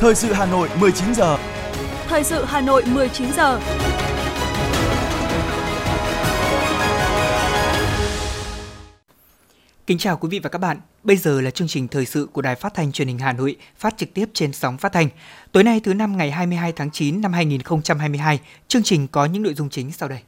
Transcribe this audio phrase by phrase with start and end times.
[0.00, 1.38] Thời sự Hà Nội 19 giờ.
[2.08, 3.60] Thời sự Hà Nội 19 giờ.
[9.86, 10.80] Kính chào quý vị và các bạn.
[11.02, 13.56] Bây giờ là chương trình thời sự của Đài Phát thanh Truyền hình Hà Nội,
[13.78, 15.08] phát trực tiếp trên sóng phát thanh.
[15.52, 19.54] Tối nay thứ năm ngày 22 tháng 9 năm 2022, chương trình có những nội
[19.54, 20.20] dung chính sau đây.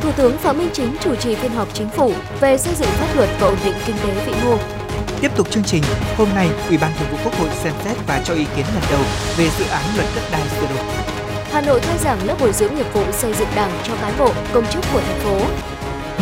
[0.00, 3.16] Thủ tướng Phạm Minh Chính chủ trì phiên họp chính phủ về xây dựng pháp
[3.16, 4.79] luật và ổn định kinh tế vĩ mô.
[5.20, 5.82] Tiếp tục chương trình,
[6.16, 8.82] hôm nay Ủy ban Thường vụ Quốc hội xem xét và cho ý kiến lần
[8.90, 9.00] đầu
[9.36, 10.86] về dự án luật đất đai sửa đổi.
[11.52, 14.32] Hà Nội khai giảng lớp bồi dưỡng nghiệp vụ xây dựng Đảng cho cán bộ,
[14.52, 15.40] công chức của thành phố.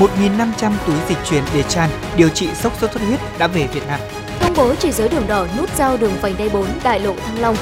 [0.06, 3.87] 1.500 túi dịch truyền để tràn điều trị sốc sốt xuất huyết đã về Việt
[3.87, 4.01] Nam.
[4.41, 7.41] Công bố chỉ giới đường đỏ nút giao đường vành đai 4 đại lộ Thăng
[7.41, 7.56] Long.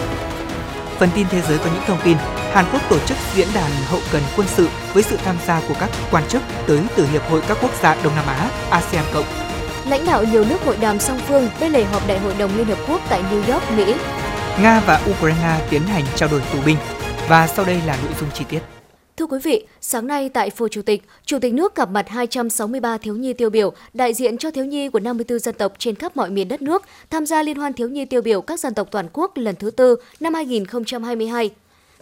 [0.98, 2.16] Phần tin thế giới có những thông tin
[2.52, 5.74] Hàn Quốc tổ chức diễn đàn hậu cần quân sự với sự tham gia của
[5.80, 9.45] các quan chức tới từ Hiệp hội các quốc gia Đông Nam Á, ASEAN Cộng.
[9.90, 12.66] Lãnh đạo nhiều nước hội đàm song phương bên lề họp Đại hội đồng Liên
[12.66, 13.94] Hợp Quốc tại New York, Mỹ.
[14.62, 16.76] Nga và Ukraine tiến hành trao đổi tù binh.
[17.28, 18.58] Và sau đây là nội dung chi tiết.
[19.16, 22.98] Thưa quý vị, sáng nay tại Phủ Chủ tịch, Chủ tịch nước gặp mặt 263
[22.98, 26.16] thiếu nhi tiêu biểu, đại diện cho thiếu nhi của 54 dân tộc trên khắp
[26.16, 28.88] mọi miền đất nước, tham gia Liên hoan thiếu nhi tiêu biểu các dân tộc
[28.90, 31.50] toàn quốc lần thứ tư năm 2022.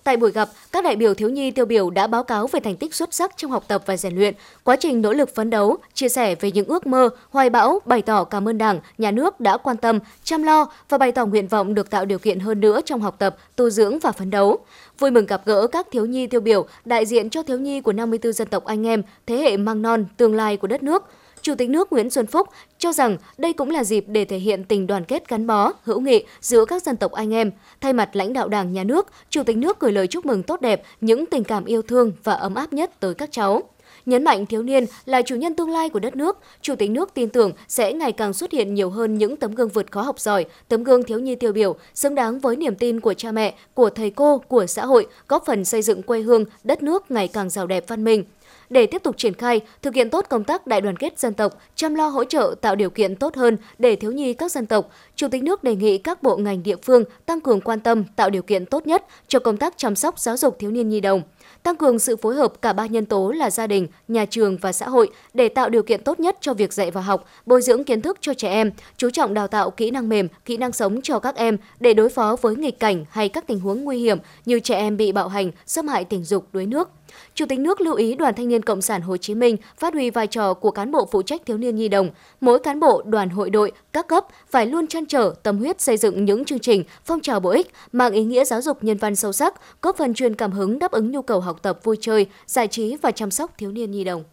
[0.04, 2.76] Tại buổi gặp, các đại biểu thiếu nhi tiêu biểu đã báo cáo về thành
[2.76, 5.76] tích xuất sắc trong học tập và rèn luyện, quá trình nỗ lực phấn đấu,
[5.94, 9.40] chia sẻ về những ước mơ, hoài bão, bày tỏ cảm ơn Đảng, Nhà nước
[9.40, 12.60] đã quan tâm, chăm lo và bày tỏ nguyện vọng được tạo điều kiện hơn
[12.60, 14.58] nữa trong học tập, tu dưỡng và phấn đấu.
[14.98, 17.92] Vui mừng gặp gỡ các thiếu nhi tiêu biểu, đại diện cho thiếu nhi của
[17.92, 21.04] 54 dân tộc anh em, thế hệ mang non, tương lai của đất nước.
[21.44, 24.64] Chủ tịch nước Nguyễn Xuân Phúc cho rằng đây cũng là dịp để thể hiện
[24.64, 27.50] tình đoàn kết gắn bó, hữu nghị giữa các dân tộc anh em.
[27.80, 30.60] Thay mặt lãnh đạo Đảng, Nhà nước, Chủ tịch nước gửi lời chúc mừng tốt
[30.60, 33.62] đẹp, những tình cảm yêu thương và ấm áp nhất tới các cháu.
[34.06, 37.14] Nhấn mạnh thiếu niên là chủ nhân tương lai của đất nước, Chủ tịch nước
[37.14, 40.20] tin tưởng sẽ ngày càng xuất hiện nhiều hơn những tấm gương vượt khó học
[40.20, 43.54] giỏi, tấm gương thiếu nhi tiêu biểu, xứng đáng với niềm tin của cha mẹ,
[43.74, 47.28] của thầy cô, của xã hội, góp phần xây dựng quê hương, đất nước ngày
[47.28, 48.24] càng giàu đẹp văn minh
[48.70, 51.52] để tiếp tục triển khai, thực hiện tốt công tác đại đoàn kết dân tộc,
[51.74, 54.90] chăm lo hỗ trợ tạo điều kiện tốt hơn để thiếu nhi các dân tộc,
[55.16, 58.30] Chủ tịch nước đề nghị các bộ ngành địa phương tăng cường quan tâm tạo
[58.30, 61.22] điều kiện tốt nhất cho công tác chăm sóc giáo dục thiếu niên nhi đồng
[61.64, 64.72] tăng cường sự phối hợp cả ba nhân tố là gia đình, nhà trường và
[64.72, 67.84] xã hội để tạo điều kiện tốt nhất cho việc dạy và học, bồi dưỡng
[67.84, 71.00] kiến thức cho trẻ em, chú trọng đào tạo kỹ năng mềm, kỹ năng sống
[71.02, 74.18] cho các em để đối phó với nghịch cảnh hay các tình huống nguy hiểm
[74.44, 76.90] như trẻ em bị bạo hành, xâm hại tình dục, đuối nước.
[77.34, 80.10] Chủ tịch nước lưu ý Đoàn Thanh niên Cộng sản Hồ Chí Minh phát huy
[80.10, 82.10] vai trò của cán bộ phụ trách thiếu niên nhi đồng.
[82.40, 85.96] Mỗi cán bộ, đoàn hội đội, các cấp phải luôn chăn trở, tâm huyết xây
[85.96, 89.16] dựng những chương trình, phong trào bổ ích, mang ý nghĩa giáo dục nhân văn
[89.16, 92.26] sâu sắc, góp phần truyền cảm hứng đáp ứng nhu cầu học tập vui chơi,
[92.46, 94.24] giải trí và chăm sóc thiếu niên nhi đồng.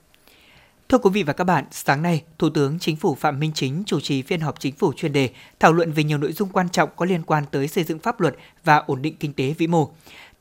[0.89, 3.83] Thưa quý vị và các bạn, sáng nay, Thủ tướng Chính phủ Phạm Minh Chính
[3.85, 6.69] chủ trì phiên họp chính phủ chuyên đề thảo luận về nhiều nội dung quan
[6.69, 9.67] trọng có liên quan tới xây dựng pháp luật và ổn định kinh tế vĩ
[9.67, 9.89] mô.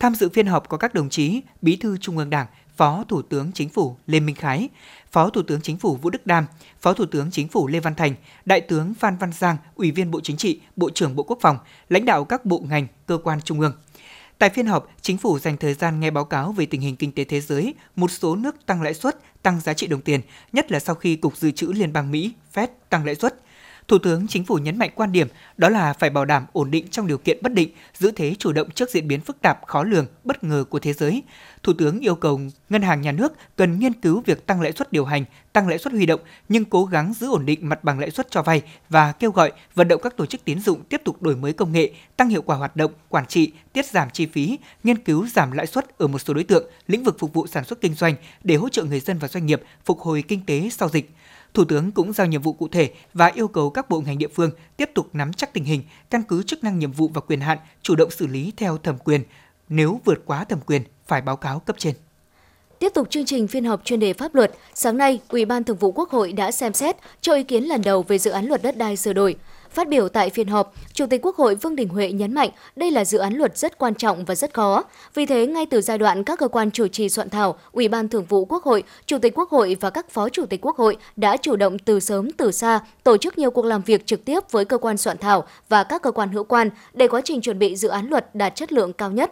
[0.01, 2.47] Tham dự phiên họp có các đồng chí Bí thư Trung ương Đảng,
[2.77, 4.69] Phó Thủ tướng Chính phủ Lê Minh Khái,
[5.13, 6.47] Phó Thủ tướng Chính phủ Vũ Đức Đam,
[6.81, 10.11] Phó Thủ tướng Chính phủ Lê Văn Thành, Đại tướng Phan Văn Giang, Ủy viên
[10.11, 13.41] Bộ Chính trị, Bộ trưởng Bộ Quốc phòng, lãnh đạo các bộ ngành, cơ quan
[13.41, 13.73] trung ương.
[14.39, 17.13] Tại phiên họp, chính phủ dành thời gian nghe báo cáo về tình hình kinh
[17.13, 20.21] tế thế giới, một số nước tăng lãi suất, tăng giá trị đồng tiền,
[20.53, 23.35] nhất là sau khi Cục Dự trữ Liên bang Mỹ, Fed tăng lãi suất–
[23.91, 26.89] Thủ tướng Chính phủ nhấn mạnh quan điểm đó là phải bảo đảm ổn định
[26.89, 29.85] trong điều kiện bất định, giữ thế chủ động trước diễn biến phức tạp, khó
[29.85, 31.23] lường, bất ngờ của thế giới.
[31.63, 34.93] Thủ tướng yêu cầu ngân hàng nhà nước cần nghiên cứu việc tăng lãi suất
[34.93, 37.99] điều hành, tăng lãi suất huy động nhưng cố gắng giữ ổn định mặt bằng
[37.99, 41.01] lãi suất cho vay và kêu gọi vận động các tổ chức tín dụng tiếp
[41.05, 44.27] tục đổi mới công nghệ, tăng hiệu quả hoạt động, quản trị, tiết giảm chi
[44.27, 47.47] phí, nghiên cứu giảm lãi suất ở một số đối tượng, lĩnh vực phục vụ
[47.47, 48.15] sản xuất kinh doanh
[48.45, 51.11] để hỗ trợ người dân và doanh nghiệp phục hồi kinh tế sau dịch
[51.55, 54.29] Thủ tướng cũng giao nhiệm vụ cụ thể và yêu cầu các bộ ngành địa
[54.29, 57.41] phương tiếp tục nắm chắc tình hình, căn cứ chức năng nhiệm vụ và quyền
[57.41, 59.23] hạn, chủ động xử lý theo thẩm quyền.
[59.69, 61.95] Nếu vượt quá thẩm quyền, phải báo cáo cấp trên.
[62.79, 65.77] Tiếp tục chương trình phiên họp chuyên đề pháp luật, sáng nay, Ủy ban Thường
[65.77, 68.63] vụ Quốc hội đã xem xét cho ý kiến lần đầu về dự án luật
[68.63, 69.37] đất đai sửa đổi.
[69.71, 72.91] Phát biểu tại phiên họp, Chủ tịch Quốc hội Vương Đình Huệ nhấn mạnh đây
[72.91, 74.85] là dự án luật rất quan trọng và rất khó.
[75.15, 78.09] Vì thế, ngay từ giai đoạn các cơ quan chủ trì soạn thảo, Ủy ban
[78.09, 80.97] Thường vụ Quốc hội, Chủ tịch Quốc hội và các phó chủ tịch Quốc hội
[81.17, 84.41] đã chủ động từ sớm từ xa tổ chức nhiều cuộc làm việc trực tiếp
[84.51, 87.59] với cơ quan soạn thảo và các cơ quan hữu quan để quá trình chuẩn
[87.59, 89.31] bị dự án luật đạt chất lượng cao nhất.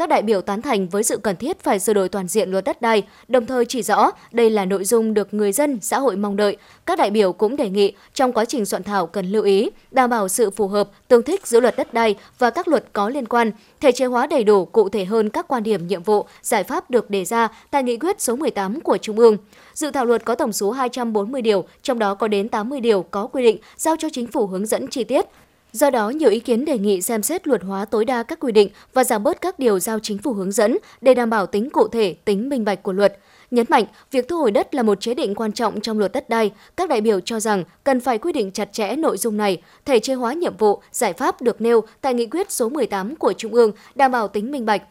[0.00, 2.64] Các đại biểu tán thành với sự cần thiết phải sửa đổi toàn diện luật
[2.64, 6.16] đất đai, đồng thời chỉ rõ đây là nội dung được người dân, xã hội
[6.16, 6.56] mong đợi.
[6.86, 10.10] Các đại biểu cũng đề nghị trong quá trình soạn thảo cần lưu ý, đảm
[10.10, 13.26] bảo sự phù hợp, tương thích giữa luật đất đai và các luật có liên
[13.26, 13.50] quan,
[13.80, 16.90] thể chế hóa đầy đủ cụ thể hơn các quan điểm nhiệm vụ, giải pháp
[16.90, 19.36] được đề ra tại nghị quyết số 18 của Trung ương.
[19.74, 23.26] Dự thảo luật có tổng số 240 điều, trong đó có đến 80 điều có
[23.26, 25.26] quy định giao cho chính phủ hướng dẫn chi tiết.
[25.72, 28.52] Do đó, nhiều ý kiến đề nghị xem xét luật hóa tối đa các quy
[28.52, 31.70] định và giảm bớt các điều giao chính phủ hướng dẫn để đảm bảo tính
[31.70, 33.18] cụ thể, tính minh bạch của luật.
[33.50, 36.28] Nhấn mạnh, việc thu hồi đất là một chế định quan trọng trong luật đất
[36.28, 36.50] đai.
[36.76, 39.98] Các đại biểu cho rằng cần phải quy định chặt chẽ nội dung này, thể
[39.98, 43.54] chế hóa nhiệm vụ, giải pháp được nêu tại nghị quyết số 18 của Trung
[43.54, 44.82] ương, đảm bảo tính minh bạch.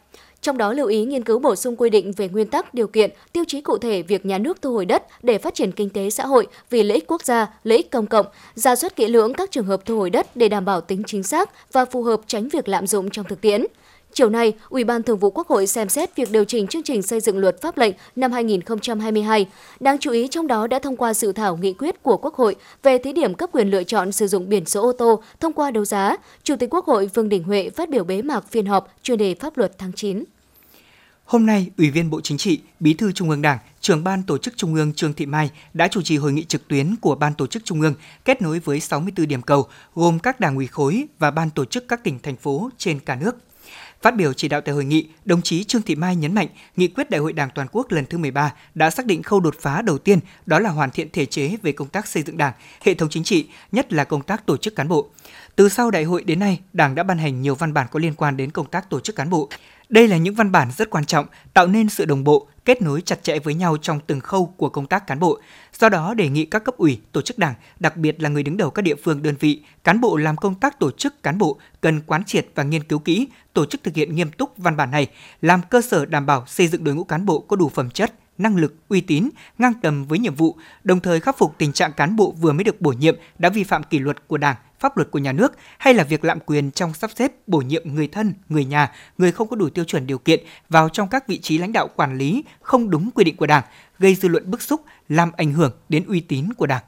[0.42, 3.10] Trong đó lưu ý nghiên cứu bổ sung quy định về nguyên tắc, điều kiện,
[3.32, 6.10] tiêu chí cụ thể việc nhà nước thu hồi đất để phát triển kinh tế
[6.10, 9.34] xã hội vì lợi ích quốc gia, lợi ích công cộng, ra soát kỹ lưỡng
[9.34, 12.20] các trường hợp thu hồi đất để đảm bảo tính chính xác và phù hợp
[12.26, 13.64] tránh việc lạm dụng trong thực tiễn.
[14.12, 17.02] Chiều nay, Ủy ban Thường vụ Quốc hội xem xét việc điều chỉnh chương trình
[17.02, 19.46] xây dựng luật pháp lệnh năm 2022.
[19.80, 22.56] Đáng chú ý trong đó đã thông qua dự thảo nghị quyết của Quốc hội
[22.82, 25.70] về thí điểm cấp quyền lựa chọn sử dụng biển số ô tô thông qua
[25.70, 26.16] đấu giá.
[26.42, 29.34] Chủ tịch Quốc hội Vương Đình Huệ phát biểu bế mạc phiên họp chuyên đề
[29.34, 30.24] pháp luật tháng 9.
[31.24, 34.38] Hôm nay, Ủy viên Bộ Chính trị, Bí thư Trung ương Đảng, trưởng ban tổ
[34.38, 37.34] chức Trung ương Trương Thị Mai đã chủ trì hội nghị trực tuyến của ban
[37.34, 41.04] tổ chức Trung ương kết nối với 64 điểm cầu gồm các đảng ủy khối
[41.18, 43.36] và ban tổ chức các tỉnh thành phố trên cả nước.
[44.02, 46.88] Phát biểu chỉ đạo tại hội nghị, đồng chí Trương Thị Mai nhấn mạnh, nghị
[46.88, 49.82] quyết Đại hội Đảng toàn quốc lần thứ 13 đã xác định khâu đột phá
[49.82, 52.52] đầu tiên, đó là hoàn thiện thể chế về công tác xây dựng Đảng,
[52.82, 55.08] hệ thống chính trị, nhất là công tác tổ chức cán bộ.
[55.56, 58.14] Từ sau đại hội đến nay, Đảng đã ban hành nhiều văn bản có liên
[58.14, 59.48] quan đến công tác tổ chức cán bộ.
[59.88, 63.00] Đây là những văn bản rất quan trọng, tạo nên sự đồng bộ, kết nối
[63.00, 65.40] chặt chẽ với nhau trong từng khâu của công tác cán bộ.
[65.78, 68.56] Do đó, đề nghị các cấp ủy, tổ chức đảng, đặc biệt là người đứng
[68.56, 71.58] đầu các địa phương đơn vị, cán bộ làm công tác tổ chức cán bộ
[71.80, 74.90] cần quán triệt và nghiên cứu kỹ, tổ chức thực hiện nghiêm túc văn bản
[74.90, 75.06] này,
[75.42, 78.14] làm cơ sở đảm bảo xây dựng đội ngũ cán bộ có đủ phẩm chất,
[78.42, 81.92] năng lực, uy tín, ngang tầm với nhiệm vụ, đồng thời khắc phục tình trạng
[81.92, 84.96] cán bộ vừa mới được bổ nhiệm đã vi phạm kỷ luật của Đảng, pháp
[84.96, 88.08] luật của nhà nước hay là việc lạm quyền trong sắp xếp bổ nhiệm người
[88.08, 91.38] thân, người nhà, người không có đủ tiêu chuẩn điều kiện vào trong các vị
[91.38, 93.64] trí lãnh đạo quản lý không đúng quy định của Đảng,
[93.98, 96.82] gây dư luận bức xúc, làm ảnh hưởng đến uy tín của Đảng.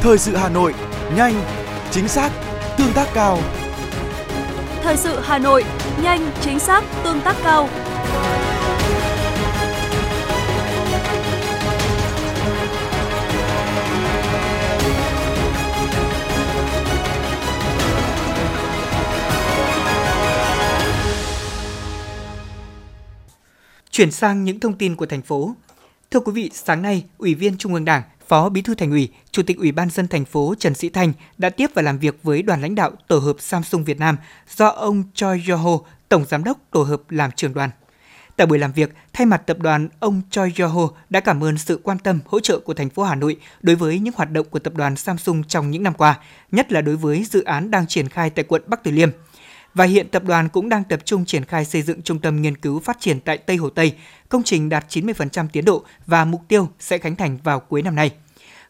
[0.00, 0.74] Thời sự Hà Nội,
[1.16, 1.34] nhanh,
[1.90, 2.30] chính xác,
[2.78, 3.38] tương tác cao.
[4.90, 5.64] Thời sự Hà Nội,
[6.02, 7.68] nhanh, chính xác, tương tác cao.
[23.90, 25.54] Chuyển sang những thông tin của thành phố.
[26.10, 29.08] Thưa quý vị, sáng nay, Ủy viên Trung ương Đảng, Phó Bí thư Thành ủy,
[29.30, 32.22] Chủ tịch Ủy ban dân thành phố Trần Sĩ Thanh đã tiếp và làm việc
[32.22, 34.16] với đoàn lãnh đạo tổ hợp Samsung Việt Nam
[34.56, 35.78] do ông Choi Yoho,
[36.08, 37.70] Tổng Giám đốc tổ hợp làm trưởng đoàn.
[38.36, 41.80] Tại buổi làm việc, thay mặt tập đoàn, ông Choi Yoho đã cảm ơn sự
[41.82, 44.58] quan tâm, hỗ trợ của thành phố Hà Nội đối với những hoạt động của
[44.58, 46.18] tập đoàn Samsung trong những năm qua,
[46.52, 49.10] nhất là đối với dự án đang triển khai tại quận Bắc Từ Liêm–
[49.74, 52.56] và hiện tập đoàn cũng đang tập trung triển khai xây dựng trung tâm nghiên
[52.56, 53.96] cứu phát triển tại Tây Hồ Tây.
[54.28, 57.94] Công trình đạt 90% tiến độ và mục tiêu sẽ khánh thành vào cuối năm
[57.94, 58.10] nay.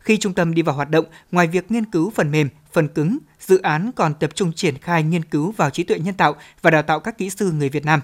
[0.00, 3.18] Khi trung tâm đi vào hoạt động, ngoài việc nghiên cứu phần mềm, phần cứng,
[3.40, 6.70] dự án còn tập trung triển khai nghiên cứu vào trí tuệ nhân tạo và
[6.70, 8.00] đào tạo các kỹ sư người Việt Nam.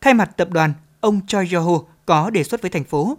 [0.00, 3.16] Thay mặt tập đoàn, ông Choi Yoho có đề xuất với thành phố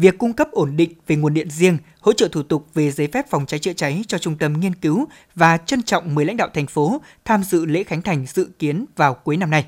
[0.00, 3.08] việc cung cấp ổn định về nguồn điện riêng, hỗ trợ thủ tục về giấy
[3.12, 6.36] phép phòng cháy chữa cháy cho trung tâm nghiên cứu và trân trọng mời lãnh
[6.36, 9.66] đạo thành phố tham dự lễ khánh thành dự kiến vào cuối năm nay.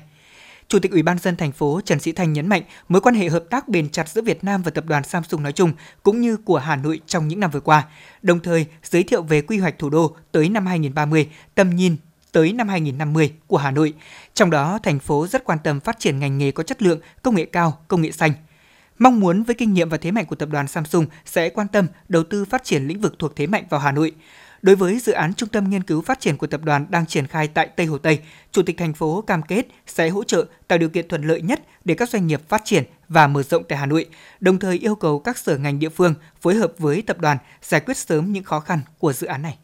[0.67, 3.29] Chủ tịch Ủy ban dân thành phố Trần Sĩ Thanh nhấn mạnh mối quan hệ
[3.29, 5.73] hợp tác bền chặt giữa Việt Nam và tập đoàn Samsung nói chung
[6.03, 7.87] cũng như của Hà Nội trong những năm vừa qua,
[8.21, 11.95] đồng thời giới thiệu về quy hoạch thủ đô tới năm 2030, tầm nhìn
[12.31, 13.93] tới năm 2050 của Hà Nội.
[14.33, 17.35] Trong đó, thành phố rất quan tâm phát triển ngành nghề có chất lượng, công
[17.35, 18.31] nghệ cao, công nghệ xanh–
[19.01, 21.87] Mong muốn với kinh nghiệm và thế mạnh của tập đoàn Samsung sẽ quan tâm
[22.09, 24.11] đầu tư phát triển lĩnh vực thuộc thế mạnh vào Hà Nội.
[24.61, 27.27] Đối với dự án trung tâm nghiên cứu phát triển của tập đoàn đang triển
[27.27, 28.19] khai tại Tây Hồ Tây,
[28.51, 31.61] Chủ tịch thành phố cam kết sẽ hỗ trợ tạo điều kiện thuận lợi nhất
[31.85, 34.05] để các doanh nghiệp phát triển và mở rộng tại Hà Nội,
[34.39, 37.81] đồng thời yêu cầu các sở ngành địa phương phối hợp với tập đoàn giải
[37.81, 39.57] quyết sớm những khó khăn của dự án này.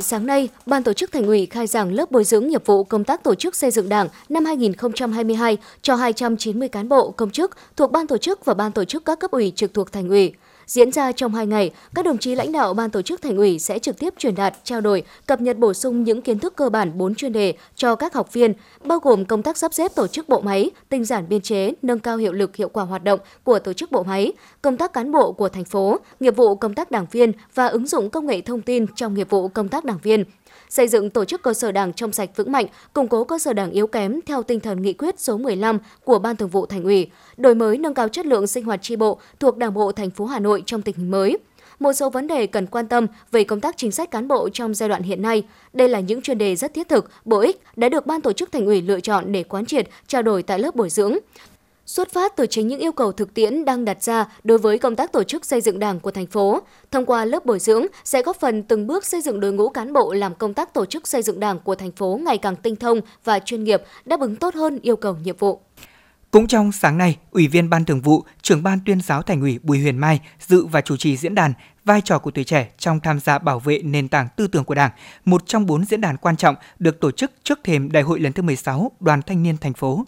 [0.00, 3.04] Sáng nay, Ban tổ chức Thành ủy khai giảng lớp bồi dưỡng nghiệp vụ công
[3.04, 7.92] tác tổ chức xây dựng Đảng năm 2022 cho 290 cán bộ công chức thuộc
[7.92, 10.32] Ban tổ chức và Ban tổ chức các cấp ủy trực thuộc Thành ủy.
[10.68, 13.58] Diễn ra trong 2 ngày, các đồng chí lãnh đạo ban tổ chức thành ủy
[13.58, 16.68] sẽ trực tiếp truyền đạt, trao đổi, cập nhật bổ sung những kiến thức cơ
[16.68, 18.52] bản 4 chuyên đề cho các học viên,
[18.84, 21.98] bao gồm công tác sắp xếp tổ chức bộ máy, tinh giản biên chế, nâng
[21.98, 24.32] cao hiệu lực hiệu quả hoạt động của tổ chức bộ máy,
[24.62, 27.86] công tác cán bộ của thành phố, nghiệp vụ công tác đảng viên và ứng
[27.86, 30.24] dụng công nghệ thông tin trong nghiệp vụ công tác đảng viên
[30.70, 33.52] xây dựng tổ chức cơ sở đảng trong sạch vững mạnh, củng cố cơ sở
[33.52, 36.84] đảng yếu kém theo tinh thần nghị quyết số 15 của Ban Thường vụ Thành
[36.84, 40.10] ủy, đổi mới nâng cao chất lượng sinh hoạt tri bộ thuộc Đảng bộ thành
[40.10, 41.38] phố Hà Nội trong tình hình mới.
[41.78, 44.74] Một số vấn đề cần quan tâm về công tác chính sách cán bộ trong
[44.74, 45.42] giai đoạn hiện nay.
[45.72, 48.52] Đây là những chuyên đề rất thiết thực, bổ ích đã được ban tổ chức
[48.52, 51.18] thành ủy lựa chọn để quán triệt, trao đổi tại lớp bồi dưỡng
[51.88, 54.96] xuất phát từ chính những yêu cầu thực tiễn đang đặt ra đối với công
[54.96, 56.60] tác tổ chức xây dựng Đảng của thành phố.
[56.90, 59.92] Thông qua lớp bồi dưỡng sẽ góp phần từng bước xây dựng đội ngũ cán
[59.92, 62.76] bộ làm công tác tổ chức xây dựng Đảng của thành phố ngày càng tinh
[62.76, 65.60] thông và chuyên nghiệp, đáp ứng tốt hơn yêu cầu nhiệm vụ.
[66.30, 69.58] Cũng trong sáng nay, Ủy viên Ban Thường vụ, Trưởng ban Tuyên giáo Thành ủy
[69.62, 71.52] Bùi Huyền Mai dự và chủ trì diễn đàn
[71.84, 74.74] vai trò của tuổi trẻ trong tham gia bảo vệ nền tảng tư tưởng của
[74.74, 74.90] Đảng,
[75.24, 78.32] một trong bốn diễn đàn quan trọng được tổ chức trước thềm Đại hội lần
[78.32, 80.04] thứ 16 Đoàn Thanh niên thành phố.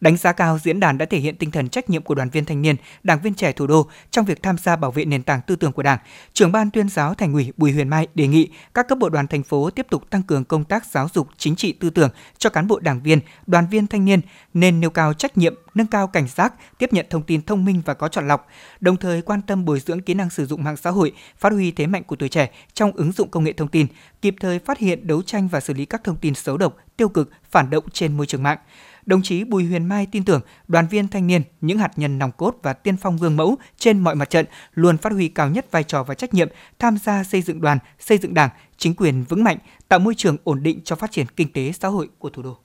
[0.00, 2.44] Đánh giá cao diễn đàn đã thể hiện tinh thần trách nhiệm của đoàn viên
[2.44, 5.40] thanh niên, đảng viên trẻ thủ đô trong việc tham gia bảo vệ nền tảng
[5.46, 5.98] tư tưởng của Đảng.
[6.32, 9.26] Trưởng ban tuyên giáo Thành ủy Bùi Huyền Mai đề nghị các cấp bộ đoàn
[9.26, 12.50] thành phố tiếp tục tăng cường công tác giáo dục chính trị tư tưởng cho
[12.50, 14.20] cán bộ đảng viên, đoàn viên thanh niên
[14.54, 17.82] nên nêu cao trách nhiệm, nâng cao cảnh giác, tiếp nhận thông tin thông minh
[17.84, 18.48] và có chọn lọc,
[18.80, 21.70] đồng thời quan tâm bồi dưỡng kỹ năng sử dụng mạng xã hội, phát huy
[21.70, 23.86] thế mạnh của tuổi trẻ trong ứng dụng công nghệ thông tin,
[24.22, 27.08] kịp thời phát hiện, đấu tranh và xử lý các thông tin xấu độc, tiêu
[27.08, 28.58] cực, phản động trên môi trường mạng
[29.06, 32.32] đồng chí Bùi Huyền Mai tin tưởng đoàn viên thanh niên, những hạt nhân nòng
[32.32, 35.70] cốt và tiên phong gương mẫu trên mọi mặt trận luôn phát huy cao nhất
[35.70, 39.24] vai trò và trách nhiệm tham gia xây dựng đoàn, xây dựng đảng, chính quyền
[39.28, 42.30] vững mạnh, tạo môi trường ổn định cho phát triển kinh tế xã hội của
[42.30, 42.56] thủ đô.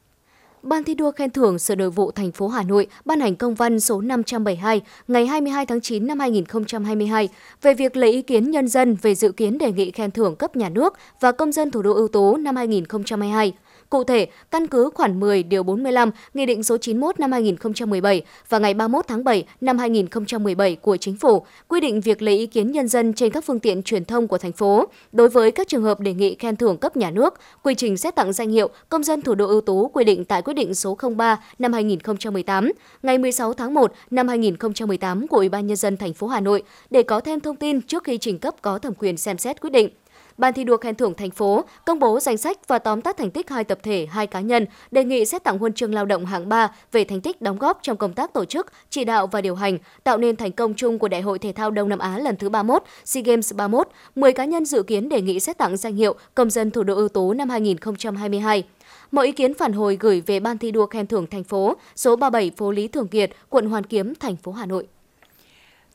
[0.64, 3.56] Ban thi đua khen thưởng Sở Nội vụ thành phố Hà Nội ban hành công
[3.56, 7.30] văn số 572 ngày 22 tháng 9 năm 2022
[7.62, 10.56] về việc lấy ý kiến nhân dân về dự kiến đề nghị khen thưởng cấp
[10.56, 13.54] nhà nước và công dân thủ đô ưu tố năm 2022.
[13.90, 18.60] Cụ thể, căn cứ khoản 10 điều 45 Nghị định số 91 năm 2017 và
[18.60, 22.72] ngày 31 tháng 7 năm 2017 của Chính phủ quy định việc lấy ý kiến
[22.72, 25.84] nhân dân trên các phương tiện truyền thông của thành phố đối với các trường
[25.84, 29.04] hợp đề nghị khen thưởng cấp nhà nước, quy trình xét tặng danh hiệu công
[29.04, 32.72] dân thủ đô ưu tú quy định tại quyết định số 03 năm 2018
[33.04, 36.64] ngày 16 tháng 1 năm 2018 của Ủy ban nhân dân thành phố Hà Nội
[36.90, 39.70] để có thêm thông tin trước khi trình cấp có thẩm quyền xem xét quyết
[39.70, 39.90] định.
[40.38, 43.32] Ban thi đua khen thưởng thành phố công bố danh sách và tóm tắt thành
[43.32, 46.26] tích hai tập thể, hai cá nhân, đề nghị xét tặng huân chương lao động
[46.26, 49.42] hạng 3 về thành tích đóng góp trong công tác tổ chức, chỉ đạo và
[49.42, 52.18] điều hành, tạo nên thành công chung của Đại hội thể thao Đông Nam Á
[52.18, 53.88] lần thứ 31, SEA Games 31.
[54.16, 56.96] 10 cá nhân dự kiến đề nghị xét tặng danh hiệu công dân thủ đô
[56.96, 58.64] ưu tú năm 2022.
[59.12, 62.16] Mọi ý kiến phản hồi gửi về Ban thi đua khen thưởng thành phố, số
[62.16, 64.88] 37 phố Lý Thường Kiệt, quận Hoàn Kiếm, thành phố Hà Nội.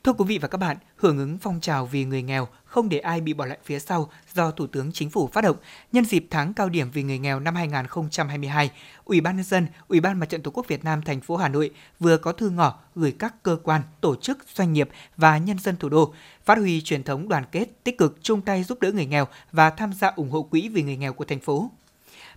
[0.04, 2.98] Thưa quý vị và các bạn, hưởng ứng phong trào vì người nghèo, không để
[2.98, 5.56] ai bị bỏ lại phía sau do Thủ tướng Chính phủ phát động
[5.92, 8.70] nhân dịp tháng cao điểm vì người nghèo năm 2022,
[9.04, 11.48] Ủy ban nhân dân, Ủy ban Mặt trận Tổ quốc Việt Nam thành phố Hà
[11.48, 15.58] Nội vừa có thư ngỏ gửi các cơ quan, tổ chức, doanh nghiệp và nhân
[15.58, 18.92] dân thủ đô phát huy truyền thống đoàn kết, tích cực chung tay giúp đỡ
[18.92, 21.70] người nghèo và tham gia ủng hộ quỹ vì người nghèo của thành phố.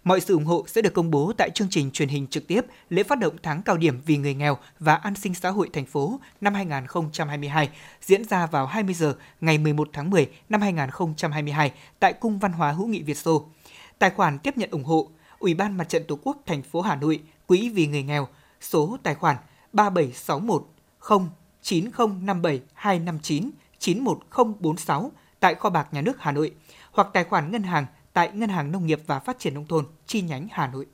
[0.05, 2.61] Mọi sự ủng hộ sẽ được công bố tại chương trình truyền hình trực tiếp
[2.89, 5.85] lễ phát động tháng cao điểm vì người nghèo và an sinh xã hội thành
[5.85, 7.69] phố năm 2022
[8.01, 12.71] diễn ra vào 20 giờ ngày 11 tháng 10 năm 2022 tại Cung Văn hóa
[12.71, 13.45] hữu nghị Việt Xô.
[13.99, 15.09] Tài khoản tiếp nhận ủng hộ
[15.39, 18.27] Ủy ban Mặt trận Tổ quốc thành phố Hà Nội, Quỹ vì người nghèo,
[18.61, 19.35] số tài khoản
[19.73, 20.67] 3761
[20.99, 21.29] 0
[21.61, 26.51] 9057 259 91046 tại kho bạc nhà nước Hà Nội
[26.91, 27.85] hoặc tài khoản ngân hàng
[28.15, 30.85] tại Ngân hàng Nông nghiệp và Phát triển Nông thôn chi nhánh Hà Nội.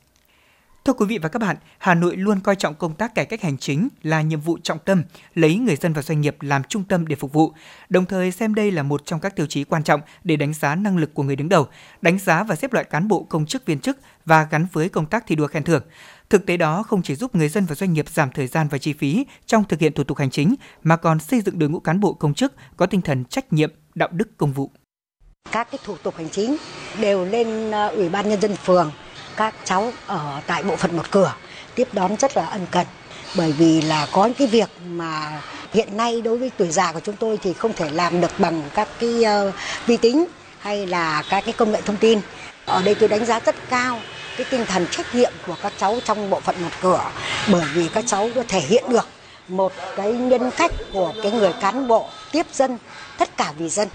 [0.85, 3.41] Thưa quý vị và các bạn, Hà Nội luôn coi trọng công tác cải cách
[3.41, 6.83] hành chính là nhiệm vụ trọng tâm, lấy người dân và doanh nghiệp làm trung
[6.83, 7.51] tâm để phục vụ,
[7.89, 10.75] đồng thời xem đây là một trong các tiêu chí quan trọng để đánh giá
[10.75, 11.67] năng lực của người đứng đầu,
[12.01, 15.05] đánh giá và xếp loại cán bộ công chức viên chức và gắn với công
[15.05, 15.83] tác thi đua khen thưởng.
[16.29, 18.77] Thực tế đó không chỉ giúp người dân và doanh nghiệp giảm thời gian và
[18.77, 21.79] chi phí trong thực hiện thủ tục hành chính mà còn xây dựng đội ngũ
[21.79, 24.71] cán bộ công chức có tinh thần trách nhiệm, đạo đức công vụ.
[25.51, 26.57] Các cái thủ tục hành chính
[26.99, 28.91] đều lên ờ, Ủy ban Nhân dân phường,
[29.35, 31.33] các cháu ở tại bộ phận một cửa
[31.75, 32.87] tiếp đón rất là ân cần
[33.37, 35.41] bởi vì là có những cái việc mà
[35.73, 38.63] hiện nay đối với tuổi già của chúng tôi thì không thể làm được bằng
[38.73, 39.53] các cái uh,
[39.85, 40.25] vi tính
[40.59, 42.21] hay là các cái công nghệ thông tin.
[42.65, 43.99] Ở đây tôi đánh giá rất cao
[44.37, 47.11] cái tinh thần trách nhiệm của các cháu trong bộ phận một cửa
[47.51, 49.07] bởi vì các cháu đã thể hiện được
[49.47, 52.77] một cái nhân cách của cái người cán bộ tiếp dân
[53.17, 53.87] tất cả vì dân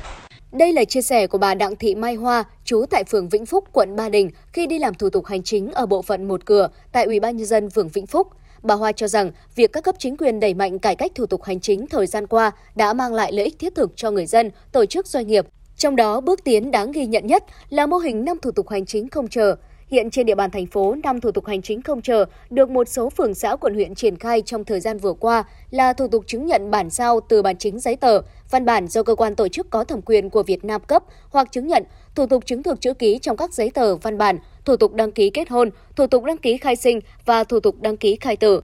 [0.52, 3.64] đây là chia sẻ của bà Đặng Thị Mai Hoa, trú tại phường Vĩnh Phúc,
[3.72, 6.68] quận Ba Đình khi đi làm thủ tục hành chính ở bộ phận một cửa
[6.92, 8.28] tại Ủy ban nhân dân phường Vĩnh Phúc.
[8.62, 11.42] Bà Hoa cho rằng việc các cấp chính quyền đẩy mạnh cải cách thủ tục
[11.42, 14.50] hành chính thời gian qua đã mang lại lợi ích thiết thực cho người dân,
[14.72, 15.46] tổ chức doanh nghiệp.
[15.76, 18.86] Trong đó, bước tiến đáng ghi nhận nhất là mô hình năm thủ tục hành
[18.86, 19.56] chính không chờ,
[19.90, 22.88] Hiện trên địa bàn thành phố, năm thủ tục hành chính không chờ được một
[22.88, 26.24] số phường xã quận huyện triển khai trong thời gian vừa qua là thủ tục
[26.26, 29.48] chứng nhận bản sao từ bản chính giấy tờ, văn bản do cơ quan tổ
[29.48, 32.80] chức có thẩm quyền của Việt Nam cấp hoặc chứng nhận, thủ tục chứng thực
[32.80, 36.06] chữ ký trong các giấy tờ văn bản, thủ tục đăng ký kết hôn, thủ
[36.06, 38.60] tục đăng ký khai sinh và thủ tục đăng ký khai tử.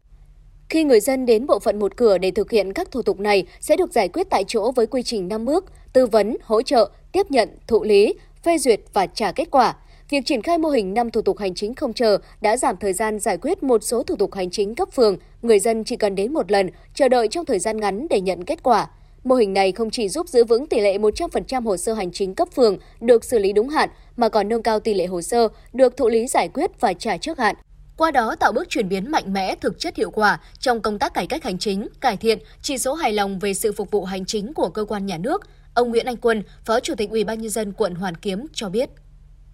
[0.69, 3.47] Khi người dân đến bộ phận một cửa để thực hiện các thủ tục này
[3.61, 6.91] sẽ được giải quyết tại chỗ với quy trình 5 bước: tư vấn, hỗ trợ,
[7.13, 9.75] tiếp nhận, thụ lý, phê duyệt và trả kết quả.
[10.13, 12.93] Việc triển khai mô hình 5 thủ tục hành chính không chờ đã giảm thời
[12.93, 16.15] gian giải quyết một số thủ tục hành chính cấp phường, người dân chỉ cần
[16.15, 18.91] đến một lần, chờ đợi trong thời gian ngắn để nhận kết quả.
[19.25, 22.35] Mô hình này không chỉ giúp giữ vững tỷ lệ 100% hồ sơ hành chính
[22.35, 25.49] cấp phường được xử lý đúng hạn, mà còn nâng cao tỷ lệ hồ sơ
[25.73, 27.57] được thụ lý giải quyết và trả trước hạn.
[27.97, 31.15] Qua đó tạo bước chuyển biến mạnh mẽ thực chất hiệu quả trong công tác
[31.15, 34.25] cải cách hành chính, cải thiện chỉ số hài lòng về sự phục vụ hành
[34.25, 35.43] chính của cơ quan nhà nước.
[35.75, 38.69] Ông Nguyễn Anh Quân, Phó Chủ tịch Ủy ban nhân dân quận Hoàn Kiếm cho
[38.69, 38.91] biết.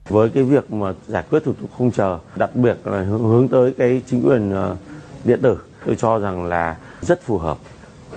[0.09, 3.75] Với cái việc mà giải quyết thủ tục không chờ, đặc biệt là hướng tới
[3.79, 4.77] cái chính quyền ờ,
[5.25, 7.59] điện tử, tôi cho rằng là rất phù hợp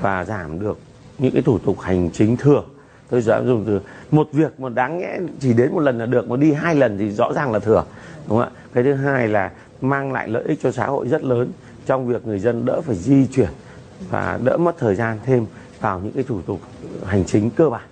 [0.02, 0.80] và giảm được
[1.18, 2.66] những cái thủ tục hành chính thường.
[3.10, 3.80] Tôi dám dùng từ
[4.12, 6.98] một việc mà đáng nhẽ chỉ đến một lần là được mà đi hai lần
[6.98, 7.84] thì rõ ràng là thừa
[8.28, 8.62] đúng không ạ?
[8.74, 11.52] Cái thứ hai là mang lại lợi ích cho xã hội rất lớn
[11.86, 13.50] trong việc người dân đỡ phải di chuyển
[14.10, 15.46] và đỡ mất thời gian thêm
[15.80, 16.60] vào những cái thủ tục
[17.06, 17.91] hành chính cơ bản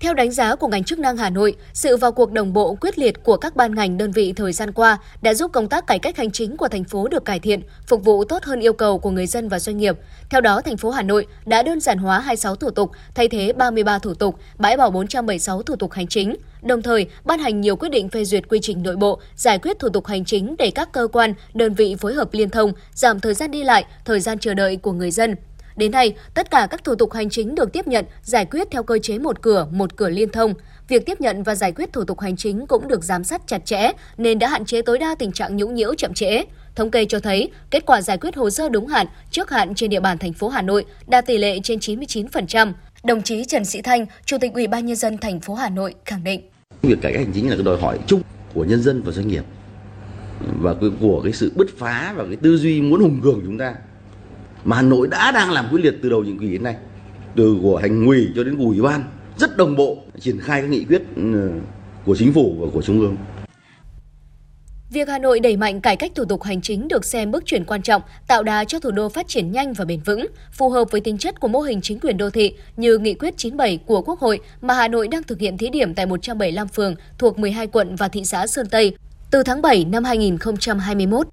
[0.00, 2.98] theo đánh giá của ngành chức năng Hà Nội, sự vào cuộc đồng bộ quyết
[2.98, 5.98] liệt của các ban ngành đơn vị thời gian qua đã giúp công tác cải
[5.98, 8.98] cách hành chính của thành phố được cải thiện, phục vụ tốt hơn yêu cầu
[8.98, 9.96] của người dân và doanh nghiệp.
[10.30, 13.52] Theo đó, thành phố Hà Nội đã đơn giản hóa 26 thủ tục, thay thế
[13.52, 17.76] 33 thủ tục, bãi bỏ 476 thủ tục hành chính, đồng thời ban hành nhiều
[17.76, 20.70] quyết định phê duyệt quy trình nội bộ, giải quyết thủ tục hành chính để
[20.70, 24.20] các cơ quan, đơn vị phối hợp liên thông, giảm thời gian đi lại, thời
[24.20, 25.34] gian chờ đợi của người dân,
[25.78, 28.82] Đến nay, tất cả các thủ tục hành chính được tiếp nhận, giải quyết theo
[28.82, 30.54] cơ chế một cửa, một cửa liên thông.
[30.88, 33.64] Việc tiếp nhận và giải quyết thủ tục hành chính cũng được giám sát chặt
[33.64, 36.42] chẽ nên đã hạn chế tối đa tình trạng nhũng nhiễu chậm trễ.
[36.74, 39.90] Thống kê cho thấy, kết quả giải quyết hồ sơ đúng hạn, trước hạn trên
[39.90, 42.72] địa bàn thành phố Hà Nội đạt tỷ lệ trên 99%.
[43.04, 45.94] Đồng chí Trần Sĩ Thanh, Chủ tịch Ủy ban nhân dân thành phố Hà Nội
[46.04, 46.40] khẳng định:
[46.82, 48.22] Việc cải cách hành chính là cái đòi hỏi chung
[48.54, 49.44] của nhân dân và doanh nghiệp
[50.60, 53.74] và của cái sự bứt phá và cái tư duy muốn hùng cường chúng ta
[54.68, 56.76] mà Hà Nội đã đang làm quyết liệt từ đầu nhiệm kỳ đến nay
[57.36, 59.04] từ của hành ủy cho đến ủy ban
[59.36, 61.50] rất đồng bộ triển khai các nghị quyết ừ,
[62.06, 63.16] của chính phủ và của trung ương
[64.90, 67.64] Việc Hà Nội đẩy mạnh cải cách thủ tục hành chính được xem bước chuyển
[67.64, 70.90] quan trọng, tạo đà cho thủ đô phát triển nhanh và bền vững, phù hợp
[70.90, 74.02] với tính chất của mô hình chính quyền đô thị như nghị quyết 97 của
[74.02, 77.66] Quốc hội mà Hà Nội đang thực hiện thí điểm tại 175 phường thuộc 12
[77.66, 78.96] quận và thị xã Sơn Tây
[79.30, 81.26] từ tháng 7 năm 2021.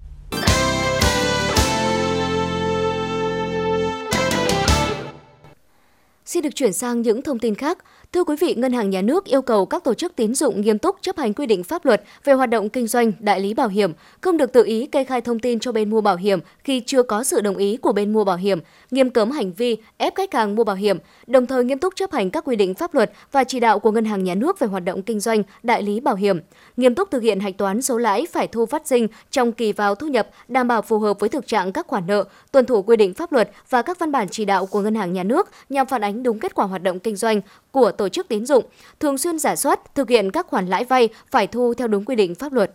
[6.25, 7.77] Xin được chuyển sang những thông tin khác.
[8.13, 10.79] Thưa quý vị, Ngân hàng Nhà nước yêu cầu các tổ chức tín dụng nghiêm
[10.79, 13.67] túc chấp hành quy định pháp luật về hoạt động kinh doanh, đại lý bảo
[13.67, 16.79] hiểm, không được tự ý kê khai thông tin cho bên mua bảo hiểm khi
[16.85, 18.59] chưa có sự đồng ý của bên mua bảo hiểm,
[18.91, 22.11] nghiêm cấm hành vi ép khách hàng mua bảo hiểm, đồng thời nghiêm túc chấp
[22.11, 24.67] hành các quy định pháp luật và chỉ đạo của Ngân hàng Nhà nước về
[24.67, 26.39] hoạt động kinh doanh, đại lý bảo hiểm,
[26.77, 29.95] nghiêm túc thực hiện hạch toán số lãi phải thu phát sinh trong kỳ vào
[29.95, 32.95] thu nhập, đảm bảo phù hợp với thực trạng các khoản nợ, tuân thủ quy
[32.95, 35.87] định pháp luật và các văn bản chỉ đạo của Ngân hàng Nhà nước nhằm
[35.87, 37.41] phản ánh đúng kết quả hoạt động kinh doanh
[37.71, 38.65] của tổ chức tín dụng,
[38.99, 42.15] thường xuyên giả soát, thực hiện các khoản lãi vay phải thu theo đúng quy
[42.15, 42.71] định pháp luật.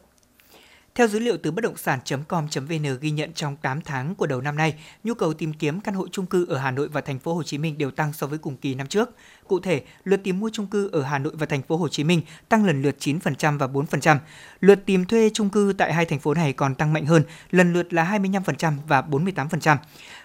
[0.94, 4.56] Theo dữ liệu từ bất động sản.com.vn ghi nhận trong 8 tháng của đầu năm
[4.56, 7.34] nay, nhu cầu tìm kiếm căn hộ chung cư ở Hà Nội và thành phố
[7.34, 9.10] Hồ Chí Minh đều tăng so với cùng kỳ năm trước.
[9.48, 12.04] Cụ thể, lượt tìm mua chung cư ở Hà Nội và thành phố Hồ Chí
[12.04, 14.16] Minh tăng lần lượt 9% và 4%.
[14.60, 17.72] Lượt tìm thuê chung cư tại hai thành phố này còn tăng mạnh hơn, lần
[17.72, 19.76] lượt là 25% và 48%.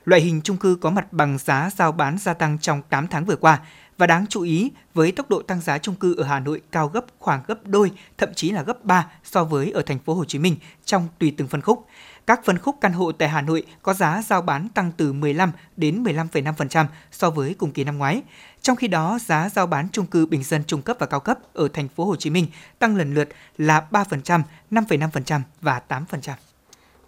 [0.05, 3.25] Loại hình chung cư có mặt bằng giá giao bán gia tăng trong 8 tháng
[3.25, 3.59] vừa qua.
[3.97, 6.87] Và đáng chú ý, với tốc độ tăng giá chung cư ở Hà Nội cao
[6.87, 10.25] gấp khoảng gấp đôi, thậm chí là gấp 3 so với ở thành phố Hồ
[10.25, 10.55] Chí Minh
[10.85, 11.87] trong tùy từng phân khúc.
[12.27, 15.51] Các phân khúc căn hộ tại Hà Nội có giá giao bán tăng từ 15
[15.77, 18.21] đến 15,5% so với cùng kỳ năm ngoái.
[18.61, 21.39] Trong khi đó, giá giao bán chung cư bình dân trung cấp và cao cấp
[21.53, 22.47] ở thành phố Hồ Chí Minh
[22.79, 26.33] tăng lần lượt là 3%, 5,5% và 8%.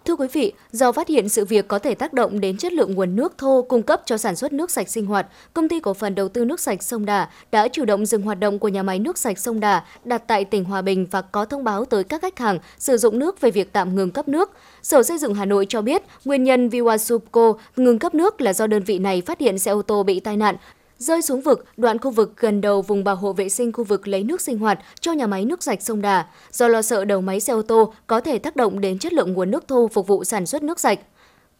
[0.08, 2.94] Thưa quý vị, do phát hiện sự việc có thể tác động đến chất lượng
[2.94, 5.94] nguồn nước thô cung cấp cho sản xuất nước sạch sinh hoạt, công ty cổ
[5.94, 8.82] phần đầu tư nước sạch sông Đà đã chủ động dừng hoạt động của nhà
[8.82, 12.04] máy nước sạch sông Đà đặt tại tỉnh Hòa Bình và có thông báo tới
[12.04, 14.50] các khách hàng sử dụng nước về việc tạm ngừng cấp nước.
[14.82, 18.66] Sở Xây dựng Hà Nội cho biết, nguyên nhân Viwasupco ngừng cấp nước là do
[18.66, 20.56] đơn vị này phát hiện xe ô tô bị tai nạn
[20.98, 24.08] rơi xuống vực đoạn khu vực gần đầu vùng bảo hộ vệ sinh khu vực
[24.08, 27.20] lấy nước sinh hoạt cho nhà máy nước sạch sông Đà, do lo sợ đầu
[27.20, 30.06] máy xe ô tô có thể tác động đến chất lượng nguồn nước thô phục
[30.06, 30.98] vụ sản xuất nước sạch.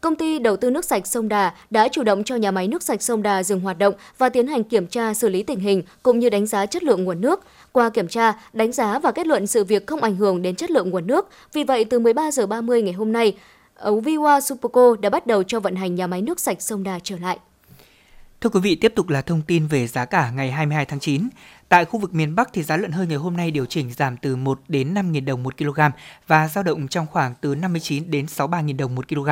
[0.01, 2.83] Công ty đầu tư nước sạch sông Đà đã chủ động cho nhà máy nước
[2.83, 5.83] sạch sông Đà dừng hoạt động và tiến hành kiểm tra xử lý tình hình
[6.03, 7.41] cũng như đánh giá chất lượng nguồn nước.
[7.73, 10.71] Qua kiểm tra, đánh giá và kết luận sự việc không ảnh hưởng đến chất
[10.71, 11.29] lượng nguồn nước.
[11.53, 13.37] Vì vậy, từ 13 giờ 30 ngày hôm nay,
[13.81, 17.17] Viwa Superco đã bắt đầu cho vận hành nhà máy nước sạch sông Đà trở
[17.23, 17.39] lại.
[18.41, 21.29] Thưa quý vị, tiếp tục là thông tin về giá cả ngày 22 tháng 9.
[21.69, 24.17] Tại khu vực miền Bắc thì giá lợn hơi ngày hôm nay điều chỉnh giảm
[24.17, 25.81] từ 1 đến 5.000 đồng 1 kg
[26.27, 29.29] và dao động trong khoảng từ 59 đến 63.000 đồng 1 kg.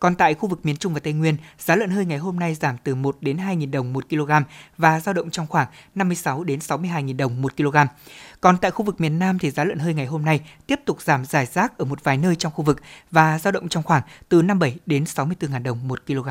[0.00, 2.54] Còn tại khu vực miền Trung và Tây Nguyên, giá lợn hơi ngày hôm nay
[2.54, 4.30] giảm từ 1 đến 2.000 đồng 1 kg
[4.78, 7.76] và dao động trong khoảng 56 đến 62.000 đồng 1 kg.
[8.40, 11.02] Còn tại khu vực miền Nam thì giá lợn hơi ngày hôm nay tiếp tục
[11.02, 12.80] giảm rải rác ở một vài nơi trong khu vực
[13.10, 16.28] và dao động trong khoảng từ 57 đến 64.000 đồng 1 kg.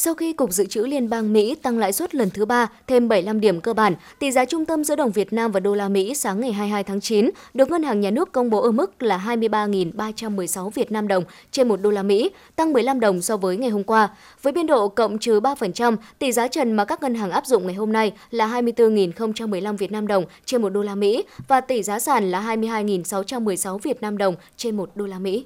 [0.00, 3.08] Sau khi Cục Dự trữ Liên bang Mỹ tăng lãi suất lần thứ ba thêm
[3.08, 5.88] 75 điểm cơ bản, tỷ giá trung tâm giữa đồng Việt Nam và đô la
[5.88, 9.02] Mỹ sáng ngày 22 tháng 9 được Ngân hàng Nhà nước công bố ở mức
[9.02, 13.56] là 23.316 Việt Nam đồng trên một đô la Mỹ, tăng 15 đồng so với
[13.56, 14.08] ngày hôm qua.
[14.42, 17.66] Với biên độ cộng trừ 3%, tỷ giá trần mà các ngân hàng áp dụng
[17.66, 21.82] ngày hôm nay là 24.015 Việt Nam đồng trên một đô la Mỹ và tỷ
[21.82, 25.44] giá sàn là 22.616 Việt Nam đồng trên một đô la Mỹ.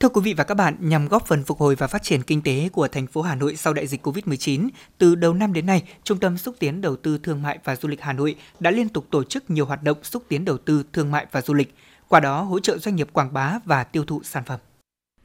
[0.00, 2.42] Thưa quý vị và các bạn, nhằm góp phần phục hồi và phát triển kinh
[2.42, 5.82] tế của thành phố Hà Nội sau đại dịch COVID-19, từ đầu năm đến nay,
[6.04, 8.88] Trung tâm xúc tiến đầu tư thương mại và du lịch Hà Nội đã liên
[8.88, 11.74] tục tổ chức nhiều hoạt động xúc tiến đầu tư thương mại và du lịch,
[12.08, 14.60] qua đó hỗ trợ doanh nghiệp quảng bá và tiêu thụ sản phẩm.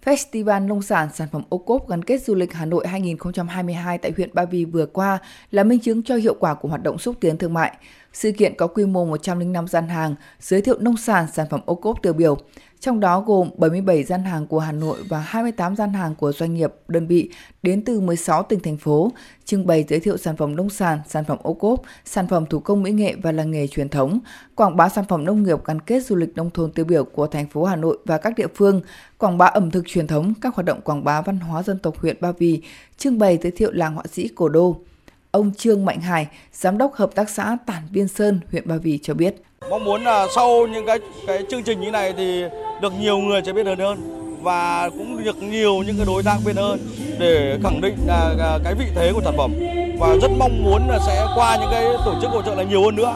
[0.05, 4.11] Festival nông sản sản phẩm ô cốp gắn kết du lịch Hà Nội 2022 tại
[4.17, 5.17] huyện Ba Vì vừa qua
[5.51, 7.77] là minh chứng cho hiệu quả của hoạt động xúc tiến thương mại.
[8.13, 11.75] Sự kiện có quy mô 105 gian hàng, giới thiệu nông sản sản phẩm ô
[11.75, 12.37] cốp tiêu biểu
[12.81, 16.53] trong đó gồm 77 gian hàng của Hà Nội và 28 gian hàng của doanh
[16.53, 17.29] nghiệp, đơn vị
[17.63, 19.11] đến từ 16 tỉnh thành phố,
[19.45, 22.59] trưng bày giới thiệu sản phẩm nông sản, sản phẩm ô cốp, sản phẩm thủ
[22.59, 24.19] công mỹ nghệ và làng nghề truyền thống,
[24.55, 27.27] quảng bá sản phẩm nông nghiệp gắn kết du lịch nông thôn tiêu biểu của
[27.27, 28.81] thành phố Hà Nội và các địa phương,
[29.17, 31.97] quảng bá ẩm thực truyền thống, các hoạt động quảng bá văn hóa dân tộc
[31.97, 32.61] huyện Ba Vì,
[32.97, 34.81] trưng bày giới thiệu làng họa sĩ cổ đô.
[35.31, 38.99] Ông Trương Mạnh Hải, Giám đốc Hợp tác xã Tản Biên Sơn, huyện Ba Vì
[39.03, 39.35] cho biết.
[39.69, 42.43] Mong muốn là sau những cái cái chương trình như này thì
[42.81, 43.97] được nhiều người sẽ biết hơn hơn
[44.41, 46.79] và cũng được nhiều những cái đối tác biết hơn
[47.19, 49.53] để khẳng định là cái vị thế của sản phẩm
[49.99, 52.83] và rất mong muốn là sẽ qua những cái tổ chức hỗ trợ là nhiều
[52.83, 53.15] hơn nữa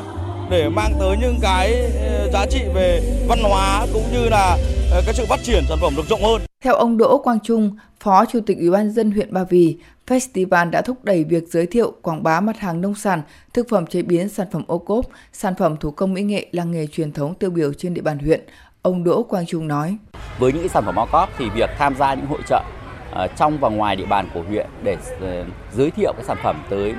[0.50, 1.74] để mang tới những cái
[2.10, 4.58] ờ, giá trị về văn hóa cũng như là
[4.92, 6.42] ờ, cái sự phát triển sản phẩm được rộng hơn.
[6.64, 9.78] Theo ông Đỗ Quang Trung, Phó Chủ tịch Ủy ban dân huyện Ba Vì,
[10.08, 13.22] Festival đã thúc đẩy việc giới thiệu, quảng bá mặt hàng nông sản,
[13.54, 16.72] thực phẩm chế biến, sản phẩm ô cốp, sản phẩm thủ công mỹ nghệ làng
[16.72, 18.42] nghề truyền thống tiêu biểu trên địa bàn huyện.
[18.82, 19.98] Ông Đỗ Quang Trung nói.
[20.40, 22.64] Với những sản phẩm ô cốp thì việc tham gia những hội trợ
[23.12, 26.64] ờ, trong và ngoài địa bàn của huyện để ờ, giới thiệu các sản phẩm
[26.70, 26.96] tới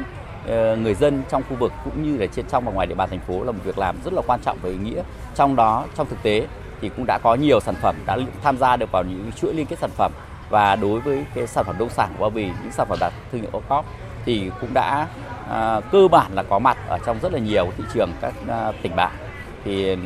[0.46, 3.10] ờ, người dân trong khu vực cũng như là trên trong và ngoài địa bàn
[3.10, 5.02] thành phố là một việc làm rất là quan trọng và ý nghĩa.
[5.34, 6.46] Trong đó, trong thực tế
[6.80, 9.66] thì cũng đã có nhiều sản phẩm đã tham gia được vào những chuỗi liên
[9.66, 10.12] kết sản phẩm
[10.48, 13.12] và đối với cái sản phẩm nông sản của Ba Vì những sản phẩm đạt
[13.32, 13.82] thương hiệu ô
[14.24, 15.08] thì cũng đã
[15.50, 18.72] à, cơ bản là có mặt ở trong rất là nhiều thị trường các à,
[18.82, 19.12] tỉnh bạn.
[19.64, 19.96] Thì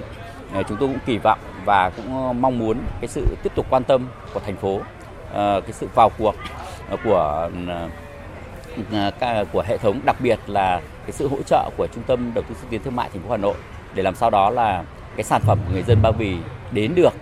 [0.55, 3.85] à, chúng tôi cũng kỳ vọng và cũng mong muốn cái sự tiếp tục quan
[3.85, 4.81] tâm của thành phố
[5.35, 6.35] à, cái sự vào cuộc
[7.05, 7.51] của
[8.93, 12.31] à, à của hệ thống đặc biệt là cái sự hỗ trợ của trung tâm
[12.35, 13.55] đầu tư xúc tiến thương mại thành phố Hà Nội
[13.95, 14.85] để làm sao đó là
[15.17, 16.37] cái sản phẩm của người dân Ba Vì
[16.73, 17.13] đến được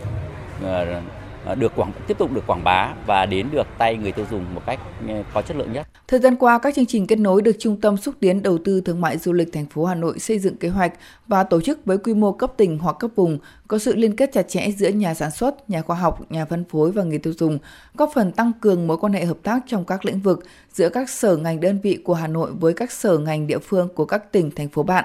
[0.65, 1.01] ờ,
[1.49, 4.55] Ờ, được quảng tiếp tục được quảng bá và đến được tay người tiêu dùng
[4.55, 5.87] một cách ờ, có chất lượng nhất.
[6.09, 8.81] Thời gian qua, các chương trình kết nối được Trung tâm xúc tiến đầu tư
[8.81, 10.93] thương mại du lịch thành phố Hà Nội xây dựng kế hoạch
[11.27, 14.31] và tổ chức với quy mô cấp tỉnh hoặc cấp vùng, có sự liên kết
[14.33, 17.33] chặt chẽ giữa nhà sản xuất, nhà khoa học, nhà phân phối và người tiêu
[17.39, 17.59] dùng,
[17.97, 21.11] góp phần tăng cường mối quan hệ hợp tác trong các lĩnh vực giữa các
[21.11, 24.33] sở ngành đơn vị của Hà Nội với các sở ngành địa phương của các
[24.33, 25.05] tỉnh thành phố bạn.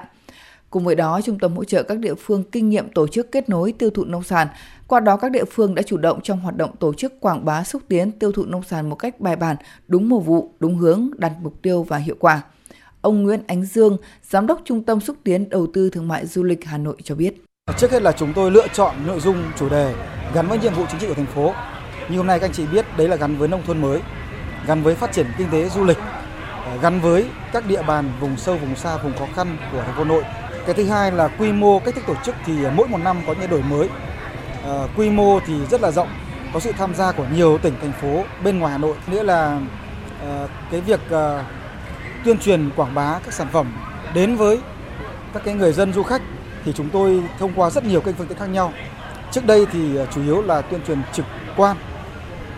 [0.74, 3.48] Cùng với đó, trung tâm hỗ trợ các địa phương kinh nghiệm tổ chức kết
[3.48, 4.48] nối tiêu thụ nông sản.
[4.88, 7.64] Qua đó, các địa phương đã chủ động trong hoạt động tổ chức quảng bá
[7.64, 9.56] xúc tiến tiêu thụ nông sản một cách bài bản,
[9.88, 12.42] đúng mùa vụ, đúng hướng, đặt mục tiêu và hiệu quả.
[13.00, 16.42] Ông Nguyễn Ánh Dương, Giám đốc Trung tâm xúc tiến đầu tư thương mại du
[16.42, 17.34] lịch Hà Nội cho biết.
[17.78, 19.94] Trước hết là chúng tôi lựa chọn nội dung chủ đề
[20.34, 21.52] gắn với nhiệm vụ chính trị của thành phố.
[22.10, 24.00] Như hôm nay các anh chị biết đấy là gắn với nông thôn mới,
[24.66, 25.98] gắn với phát triển kinh tế du lịch,
[26.82, 30.04] gắn với các địa bàn vùng sâu, vùng xa, vùng khó khăn của thành phố
[30.04, 30.22] hà Nội
[30.66, 33.34] cái thứ hai là quy mô cách thức tổ chức thì mỗi một năm có
[33.40, 33.88] những đổi mới.
[34.64, 36.08] Ờ, quy mô thì rất là rộng,
[36.52, 38.96] có sự tham gia của nhiều tỉnh thành phố bên ngoài Hà Nội.
[39.06, 39.60] Nghĩa là
[40.20, 41.44] ờ, cái việc ờ,
[42.24, 43.72] tuyên truyền quảng bá các sản phẩm
[44.14, 44.60] đến với
[45.34, 46.22] các cái người dân du khách
[46.64, 48.72] thì chúng tôi thông qua rất nhiều kênh phương tiện khác nhau.
[49.30, 51.76] Trước đây thì chủ yếu là tuyên truyền trực quan.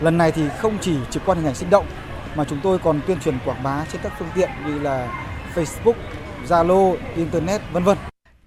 [0.01, 1.87] Lần này thì không chỉ trực quan hình ảnh sinh động
[2.35, 5.09] mà chúng tôi còn tuyên truyền quảng bá trên các phương tiện như là
[5.55, 5.95] Facebook,
[6.49, 7.99] Zalo, Internet, vân vân.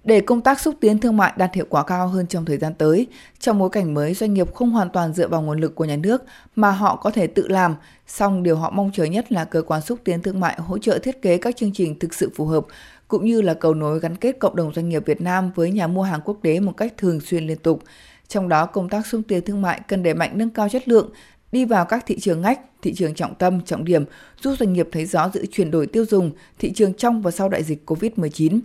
[0.03, 2.73] Để công tác xúc tiến thương mại đạt hiệu quả cao hơn trong thời gian
[2.73, 3.07] tới,
[3.39, 5.95] trong bối cảnh mới doanh nghiệp không hoàn toàn dựa vào nguồn lực của nhà
[5.95, 6.23] nước
[6.55, 7.75] mà họ có thể tự làm,
[8.07, 10.99] song điều họ mong chờ nhất là cơ quan xúc tiến thương mại hỗ trợ
[10.99, 12.65] thiết kế các chương trình thực sự phù hợp,
[13.07, 15.87] cũng như là cầu nối gắn kết cộng đồng doanh nghiệp Việt Nam với nhà
[15.87, 17.83] mua hàng quốc tế một cách thường xuyên liên tục.
[18.27, 21.09] Trong đó, công tác xúc tiến thương mại cần đẩy mạnh nâng cao chất lượng,
[21.51, 24.05] đi vào các thị trường ngách, thị trường trọng tâm, trọng điểm,
[24.41, 27.49] giúp doanh nghiệp thấy rõ sự chuyển đổi tiêu dùng, thị trường trong và sau
[27.49, 28.59] đại dịch COVID-19.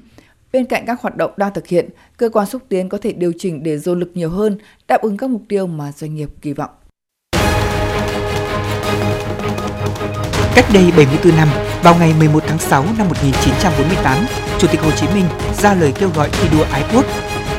[0.54, 3.32] Bên cạnh các hoạt động đang thực hiện, cơ quan xúc tiến có thể điều
[3.38, 6.52] chỉnh để dồn lực nhiều hơn, đáp ứng các mục tiêu mà doanh nghiệp kỳ
[6.52, 6.70] vọng.
[10.54, 11.48] Cách đây 74 năm,
[11.82, 14.26] vào ngày 11 tháng 6 năm 1948,
[14.58, 15.24] Chủ tịch Hồ Chí Minh
[15.62, 17.04] ra lời kêu gọi thi đua ái quốc.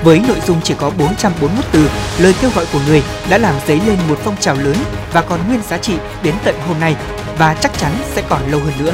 [0.04, 3.80] Với nội dung chỉ có 441 từ, lời kêu gọi của người đã làm dấy
[3.88, 4.78] lên một phong trào lớn
[5.14, 6.96] và còn nguyên giá trị đến tận hôm nay
[7.38, 8.94] và chắc chắn sẽ còn lâu hơn nữa.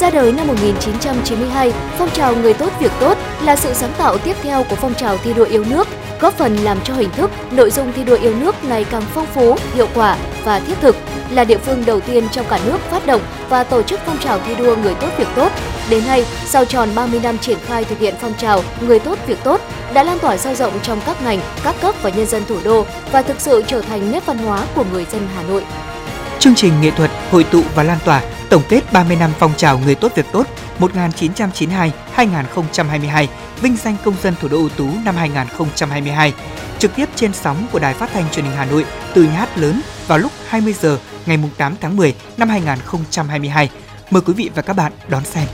[0.00, 4.36] Ra đời năm 1992, phong trào Người tốt việc tốt là sự sáng tạo tiếp
[4.42, 5.88] theo của phong trào thi đua yêu nước,
[6.20, 9.26] góp phần làm cho hình thức, nội dung thi đua yêu nước ngày càng phong
[9.26, 10.96] phú, hiệu quả và thiết thực,
[11.30, 14.38] là địa phương đầu tiên trong cả nước phát động và tổ chức phong trào
[14.38, 15.52] thi đua Người tốt việc tốt.
[15.90, 19.38] Đến nay, sau tròn 30 năm triển khai thực hiện phong trào Người tốt việc
[19.44, 19.60] tốt
[19.92, 22.86] đã lan tỏa sâu rộng trong các ngành, các cấp và nhân dân thủ đô
[23.12, 25.64] và thực sự trở thành nét văn hóa của người dân Hà Nội.
[26.40, 29.78] Chương trình nghệ thuật hội tụ và lan tỏa tổng kết 30 năm phong trào
[29.78, 30.46] người tốt việc tốt
[30.78, 33.26] 1992-2022,
[33.60, 36.32] vinh danh công dân thủ đô ưu tú năm 2022,
[36.78, 39.58] trực tiếp trên sóng của Đài Phát thanh Truyền hình Hà Nội từ nhà hát
[39.58, 43.70] lớn vào lúc 20 giờ ngày 8 tháng 10 năm 2022.
[44.10, 45.46] Mời quý vị và các bạn đón xem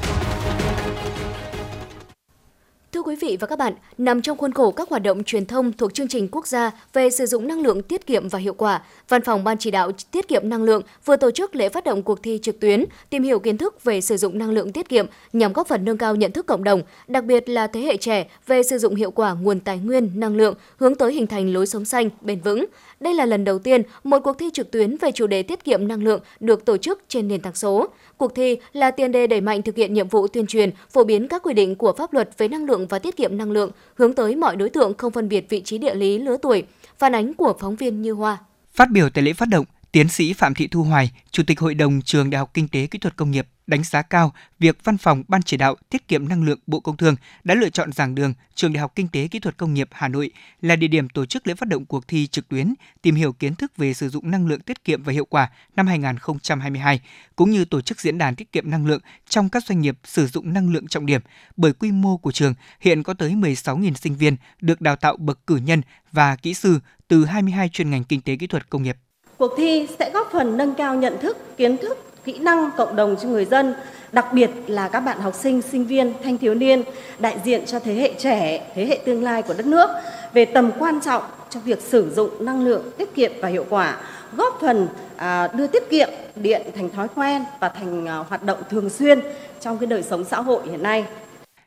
[3.24, 6.08] vị và các bạn, nằm trong khuôn khổ các hoạt động truyền thông thuộc chương
[6.08, 9.44] trình quốc gia về sử dụng năng lượng tiết kiệm và hiệu quả, Văn phòng
[9.44, 12.38] Ban chỉ đạo tiết kiệm năng lượng vừa tổ chức lễ phát động cuộc thi
[12.42, 15.68] trực tuyến tìm hiểu kiến thức về sử dụng năng lượng tiết kiệm nhằm góp
[15.68, 18.78] phần nâng cao nhận thức cộng đồng, đặc biệt là thế hệ trẻ về sử
[18.78, 22.10] dụng hiệu quả nguồn tài nguyên năng lượng hướng tới hình thành lối sống xanh
[22.20, 22.64] bền vững.
[23.04, 25.88] Đây là lần đầu tiên một cuộc thi trực tuyến về chủ đề tiết kiệm
[25.88, 27.88] năng lượng được tổ chức trên nền tảng số.
[28.16, 31.28] Cuộc thi là tiền đề đẩy mạnh thực hiện nhiệm vụ tuyên truyền, phổ biến
[31.28, 34.12] các quy định của pháp luật về năng lượng và tiết kiệm năng lượng, hướng
[34.12, 36.62] tới mọi đối tượng không phân biệt vị trí địa lý, lứa tuổi.
[36.98, 38.38] Phản ánh của phóng viên Như Hoa.
[38.74, 41.74] Phát biểu tại lễ phát động, Tiến sĩ Phạm Thị Thu Hoài, Chủ tịch Hội
[41.74, 44.98] đồng Trường Đại học Kinh tế Kỹ thuật Công nghiệp đánh giá cao việc Văn
[44.98, 48.14] phòng Ban chỉ đạo tiết kiệm năng lượng Bộ Công Thương đã lựa chọn giảng
[48.14, 51.08] đường Trường Đại học Kinh tế Kỹ thuật Công nghiệp Hà Nội là địa điểm
[51.08, 54.08] tổ chức lễ phát động cuộc thi trực tuyến tìm hiểu kiến thức về sử
[54.08, 57.00] dụng năng lượng tiết kiệm và hiệu quả năm 2022,
[57.36, 60.26] cũng như tổ chức diễn đàn tiết kiệm năng lượng trong các doanh nghiệp sử
[60.26, 61.20] dụng năng lượng trọng điểm.
[61.56, 65.46] Bởi quy mô của trường hiện có tới 16.000 sinh viên được đào tạo bậc
[65.46, 68.96] cử nhân và kỹ sư từ 22 chuyên ngành kinh tế kỹ thuật công nghiệp.
[69.38, 73.16] Cuộc thi sẽ góp phần nâng cao nhận thức, kiến thức kỹ năng cộng đồng
[73.22, 73.74] cho người dân,
[74.12, 76.82] đặc biệt là các bạn học sinh, sinh viên, thanh thiếu niên
[77.18, 79.90] đại diện cho thế hệ trẻ, thế hệ tương lai của đất nước
[80.32, 83.96] về tầm quan trọng trong việc sử dụng năng lượng tiết kiệm và hiệu quả,
[84.36, 88.58] góp phần à, đưa tiết kiệm điện thành thói quen và thành à, hoạt động
[88.70, 89.20] thường xuyên
[89.60, 91.04] trong cái đời sống xã hội hiện nay.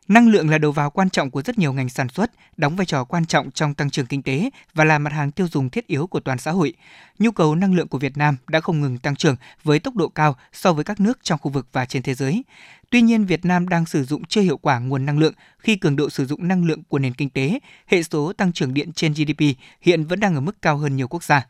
[0.08, 2.86] Năng lượng là đầu vào quan trọng của rất nhiều ngành sản xuất, đóng vai
[2.86, 5.88] trò quan trọng trong tăng trưởng kinh tế và là mặt hàng tiêu dùng thiết
[5.88, 6.74] yếu của toàn xã hội.
[7.20, 10.08] Nhu cầu năng lượng của Việt Nam đã không ngừng tăng trưởng với tốc độ
[10.08, 12.44] cao so với các nước trong khu vực và trên thế giới.
[12.90, 15.96] Tuy nhiên, Việt Nam đang sử dụng chưa hiệu quả nguồn năng lượng khi cường
[15.96, 19.14] độ sử dụng năng lượng của nền kinh tế, hệ số tăng trưởng điện trên
[19.14, 19.44] GDP
[19.82, 21.48] hiện vẫn đang ở mức cao hơn nhiều quốc gia.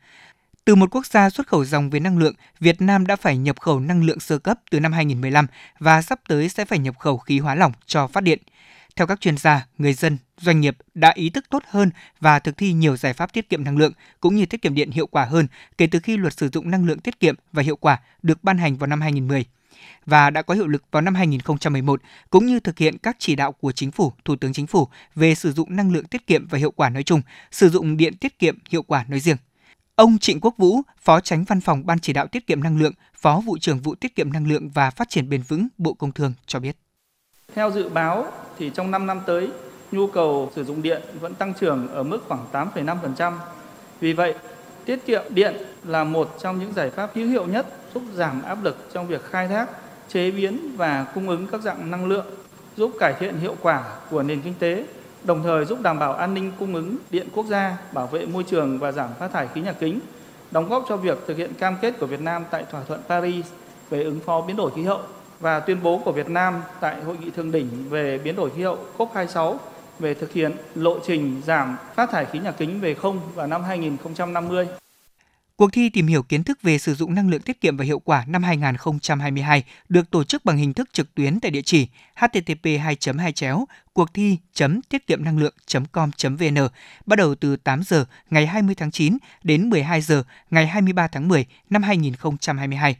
[0.67, 3.59] Từ một quốc gia xuất khẩu dòng về năng lượng, Việt Nam đã phải nhập
[3.59, 5.47] khẩu năng lượng sơ cấp từ năm 2015
[5.79, 8.39] và sắp tới sẽ phải nhập khẩu khí hóa lỏng cho phát điện.
[8.95, 12.57] Theo các chuyên gia, người dân, doanh nghiệp đã ý thức tốt hơn và thực
[12.57, 15.25] thi nhiều giải pháp tiết kiệm năng lượng cũng như tiết kiệm điện hiệu quả
[15.25, 18.43] hơn kể từ khi luật sử dụng năng lượng tiết kiệm và hiệu quả được
[18.43, 19.45] ban hành vào năm 2010
[20.05, 23.51] và đã có hiệu lực vào năm 2011 cũng như thực hiện các chỉ đạo
[23.51, 26.57] của chính phủ, thủ tướng chính phủ về sử dụng năng lượng tiết kiệm và
[26.57, 29.37] hiệu quả nói chung, sử dụng điện tiết kiệm hiệu quả nói riêng.
[29.97, 32.93] Ông Trịnh Quốc Vũ, Phó Tránh Văn phòng Ban Chỉ đạo Tiết kiệm Năng lượng,
[33.15, 36.11] Phó Vụ trưởng Vụ Tiết kiệm Năng lượng và Phát triển Bền vững Bộ Công
[36.11, 36.77] Thương cho biết.
[37.55, 38.25] Theo dự báo
[38.57, 39.49] thì trong 5 năm tới,
[39.91, 43.33] nhu cầu sử dụng điện vẫn tăng trưởng ở mức khoảng 8,5%.
[43.99, 44.35] Vì vậy,
[44.85, 48.63] tiết kiệm điện là một trong những giải pháp hữu hiệu nhất giúp giảm áp
[48.63, 49.69] lực trong việc khai thác,
[50.09, 52.25] chế biến và cung ứng các dạng năng lượng,
[52.77, 54.85] giúp cải thiện hiệu quả của nền kinh tế
[55.23, 58.43] đồng thời giúp đảm bảo an ninh cung ứng điện quốc gia, bảo vệ môi
[58.43, 59.99] trường và giảm phát thải khí nhà kính,
[60.51, 63.45] đóng góp cho việc thực hiện cam kết của Việt Nam tại thỏa thuận Paris
[63.89, 64.99] về ứng phó biến đổi khí hậu
[65.39, 68.63] và tuyên bố của Việt Nam tại hội nghị thượng đỉnh về biến đổi khí
[68.63, 69.55] hậu COP26
[69.99, 73.63] về thực hiện lộ trình giảm phát thải khí nhà kính về không vào năm
[73.63, 74.67] 2050.
[75.57, 77.99] Cuộc thi tìm hiểu kiến thức về sử dụng năng lượng tiết kiệm và hiệu
[77.99, 82.65] quả năm 2022 được tổ chức bằng hình thức trực tuyến tại địa chỉ http
[82.81, 84.37] 2 2 chéo cuộc thi
[84.89, 85.53] tiết kiệm năng lượng
[85.91, 86.55] com vn
[87.05, 91.27] bắt đầu từ 8 giờ ngày 20 tháng 9 đến 12 giờ ngày 23 tháng
[91.27, 92.95] 10 năm 2022.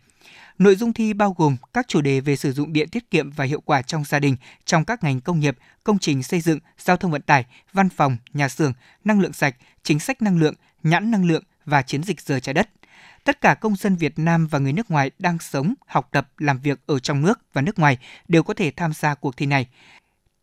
[0.57, 3.45] Nội dung thi bao gồm các chủ đề về sử dụng điện tiết kiệm và
[3.45, 6.97] hiệu quả trong gia đình, trong các ngành công nghiệp, công trình xây dựng, giao
[6.97, 11.11] thông vận tải, văn phòng, nhà xưởng, năng lượng sạch, chính sách năng lượng, nhãn
[11.11, 12.69] năng lượng và chiến dịch giờ trái đất.
[13.23, 16.59] tất cả công dân Việt Nam và người nước ngoài đang sống, học tập, làm
[16.59, 19.67] việc ở trong nước và nước ngoài đều có thể tham gia cuộc thi này.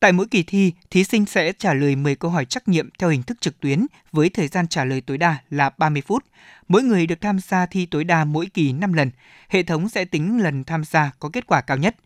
[0.01, 3.11] Tại mỗi kỳ thi, thí sinh sẽ trả lời 10 câu hỏi trắc nghiệm theo
[3.11, 6.25] hình thức trực tuyến với thời gian trả lời tối đa là 30 phút.
[6.69, 9.11] Mỗi người được tham gia thi tối đa mỗi kỳ 5 lần.
[9.49, 11.97] Hệ thống sẽ tính lần tham gia có kết quả cao nhất.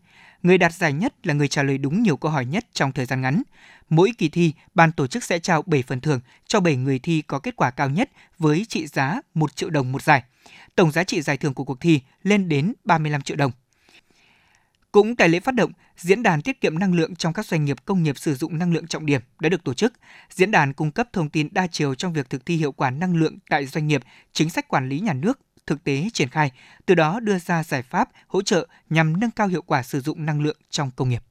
[0.43, 3.05] Người đạt giải nhất là người trả lời đúng nhiều câu hỏi nhất trong thời
[3.05, 3.43] gian ngắn.
[3.89, 7.21] Mỗi kỳ thi, ban tổ chức sẽ trao 7 phần thưởng cho 7 người thi
[7.21, 10.23] có kết quả cao nhất với trị giá 1 triệu đồng một giải.
[10.75, 13.51] Tổng giá trị giải thưởng của cuộc thi lên đến 35 triệu đồng.
[14.91, 17.77] Cũng tại lễ phát động, diễn đàn tiết kiệm năng lượng trong các doanh nghiệp
[17.85, 19.93] công nghiệp sử dụng năng lượng trọng điểm đã được tổ chức.
[20.29, 23.15] Diễn đàn cung cấp thông tin đa chiều trong việc thực thi hiệu quả năng
[23.15, 24.01] lượng tại doanh nghiệp,
[24.33, 26.51] chính sách quản lý nhà nước thực tế triển khai,
[26.85, 30.25] từ đó đưa ra giải pháp hỗ trợ nhằm nâng cao hiệu quả sử dụng
[30.25, 31.23] năng lượng trong công nghiệp.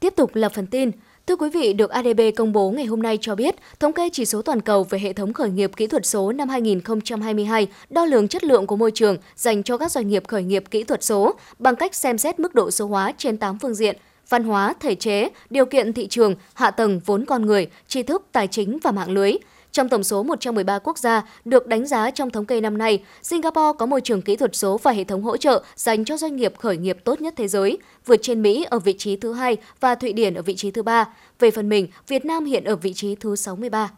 [0.00, 0.90] Tiếp tục là phần tin.
[1.26, 4.24] Thưa quý vị, được ADB công bố ngày hôm nay cho biết, thống kê chỉ
[4.24, 8.28] số toàn cầu về hệ thống khởi nghiệp kỹ thuật số năm 2022 đo lường
[8.28, 11.34] chất lượng của môi trường dành cho các doanh nghiệp khởi nghiệp kỹ thuật số
[11.58, 13.96] bằng cách xem xét mức độ số hóa trên 8 phương diện
[14.28, 18.26] văn hóa, thể chế, điều kiện thị trường, hạ tầng, vốn con người, tri thức,
[18.32, 19.32] tài chính và mạng lưới.
[19.76, 23.78] Trong tổng số 113 quốc gia được đánh giá trong thống kê năm nay, Singapore
[23.78, 26.54] có môi trường kỹ thuật số và hệ thống hỗ trợ dành cho doanh nghiệp
[26.58, 29.94] khởi nghiệp tốt nhất thế giới, vượt trên Mỹ ở vị trí thứ hai và
[29.94, 31.08] Thụy Điển ở vị trí thứ ba.
[31.38, 33.90] Về phần mình, Việt Nam hiện ở vị trí thứ 63.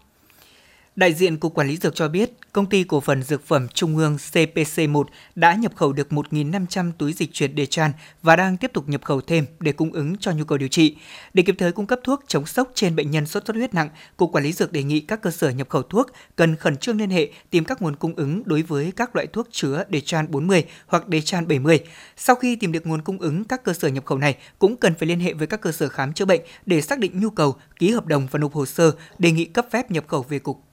[0.99, 3.97] Đại diện Cục Quản lý Dược cho biết, Công ty Cổ phần Dược phẩm Trung
[3.97, 8.89] ương CPC1 đã nhập khẩu được 1.500 túi dịch chuyển tràn và đang tiếp tục
[8.89, 10.97] nhập khẩu thêm để cung ứng cho nhu cầu điều trị.
[11.35, 13.89] Để kịp thời cung cấp thuốc chống sốc trên bệnh nhân sốt xuất huyết nặng,
[14.17, 16.07] Cục Quản lý Dược đề nghị các cơ sở nhập khẩu thuốc
[16.37, 19.49] cần khẩn trương liên hệ tìm các nguồn cung ứng đối với các loại thuốc
[19.51, 21.81] chứa Dechan 40 hoặc Dechan 70.
[22.17, 24.95] Sau khi tìm được nguồn cung ứng, các cơ sở nhập khẩu này cũng cần
[24.95, 27.57] phải liên hệ với các cơ sở khám chữa bệnh để xác định nhu cầu,
[27.79, 30.68] ký hợp đồng và nộp hồ sơ đề nghị cấp phép nhập khẩu về cục.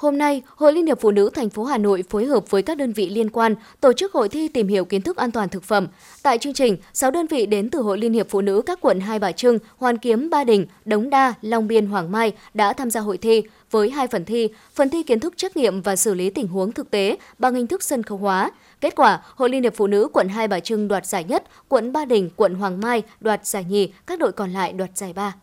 [0.00, 2.76] Hôm nay, Hội Liên hiệp Phụ nữ thành phố Hà Nội phối hợp với các
[2.76, 5.62] đơn vị liên quan tổ chức hội thi tìm hiểu kiến thức an toàn thực
[5.62, 5.86] phẩm.
[6.22, 9.00] Tại chương trình, 6 đơn vị đến từ Hội Liên hiệp Phụ nữ các quận
[9.00, 12.90] Hai Bà Trưng, Hoàn Kiếm, Ba Đình, Đống Đa, Long Biên, Hoàng Mai đã tham
[12.90, 16.14] gia hội thi với hai phần thi, phần thi kiến thức trắc nghiệm và xử
[16.14, 18.50] lý tình huống thực tế bằng hình thức sân khấu hóa.
[18.80, 21.92] Kết quả, Hội Liên hiệp Phụ nữ quận Hai Bà Trưng đoạt giải nhất, quận
[21.92, 25.34] Ba Đình, quận Hoàng Mai đoạt giải nhì, các đội còn lại đoạt giải ba.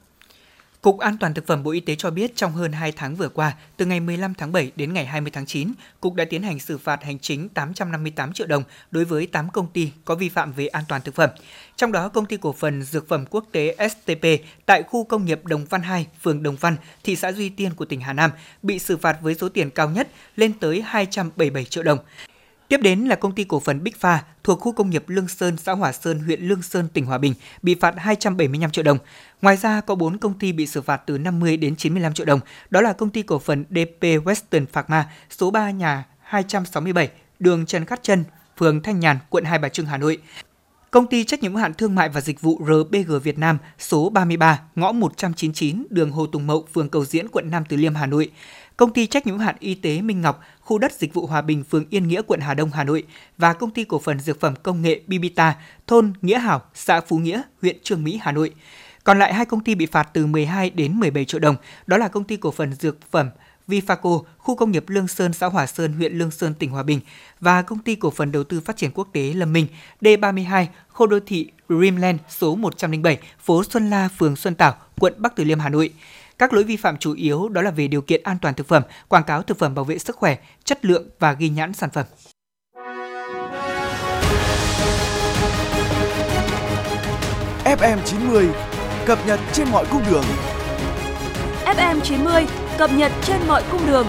[0.87, 3.29] Cục An toàn thực phẩm Bộ Y tế cho biết trong hơn 2 tháng vừa
[3.29, 5.71] qua, từ ngày 15 tháng 7 đến ngày 20 tháng 9,
[6.01, 9.67] Cục đã tiến hành xử phạt hành chính 858 triệu đồng đối với 8 công
[9.67, 11.29] ty có vi phạm về an toàn thực phẩm.
[11.75, 14.25] Trong đó, công ty cổ phần Dược phẩm Quốc tế STP
[14.65, 17.85] tại khu công nghiệp Đồng Văn 2, phường Đồng Văn, thị xã Duy Tiên của
[17.85, 18.31] tỉnh Hà Nam
[18.63, 21.99] bị xử phạt với số tiền cao nhất lên tới 277 triệu đồng.
[22.67, 25.57] Tiếp đến là công ty cổ phần Big Pha thuộc khu công nghiệp Lương Sơn,
[25.57, 28.97] xã Hòa Sơn, huyện Lương Sơn, tỉnh Hòa Bình bị phạt 275 triệu đồng.
[29.41, 32.39] Ngoài ra có 4 công ty bị xử phạt từ 50 đến 95 triệu đồng,
[32.69, 37.85] đó là công ty cổ phần DP Western Pharma, số 3 nhà 267, đường Trần
[37.85, 38.23] Khát Trân,
[38.57, 40.17] phường Thanh Nhàn, quận Hai Bà Trưng, Hà Nội.
[40.91, 44.09] Công ty trách nhiệm hữu hạn thương mại và dịch vụ RBG Việt Nam, số
[44.09, 48.05] 33, ngõ 199, đường Hồ Tùng Mậu, phường Cầu Diễn, quận Nam Từ Liêm, Hà
[48.05, 48.31] Nội
[48.77, 51.41] công ty trách nhiệm hữu hạn y tế Minh Ngọc, khu đất dịch vụ Hòa
[51.41, 53.03] Bình, phường Yên Nghĩa, quận Hà Đông, Hà Nội
[53.37, 55.55] và công ty cổ phần dược phẩm công nghệ Bibita,
[55.87, 58.53] thôn Nghĩa Hảo, xã Phú Nghĩa, huyện Trương Mỹ, Hà Nội.
[59.03, 61.55] Còn lại hai công ty bị phạt từ 12 đến 17 triệu đồng,
[61.87, 63.29] đó là công ty cổ phần dược phẩm
[63.67, 66.99] Vifaco, khu công nghiệp Lương Sơn, xã Hòa Sơn, huyện Lương Sơn, tỉnh Hòa Bình
[67.39, 69.67] và công ty cổ phần đầu tư phát triển quốc tế Lâm Minh,
[70.01, 75.35] D32, khu đô thị Dreamland số 107, phố Xuân La, phường Xuân Tảo, quận Bắc
[75.35, 75.93] Từ Liêm, Hà Nội.
[76.37, 78.83] Các lỗi vi phạm chủ yếu đó là về điều kiện an toàn thực phẩm,
[79.07, 82.05] quảng cáo thực phẩm bảo vệ sức khỏe, chất lượng và ghi nhãn sản phẩm.
[87.65, 88.49] FM 90
[89.05, 90.23] cập nhật trên mọi cung đường.
[91.65, 92.45] FM 90
[92.77, 94.07] cập nhật trên mọi cung đường.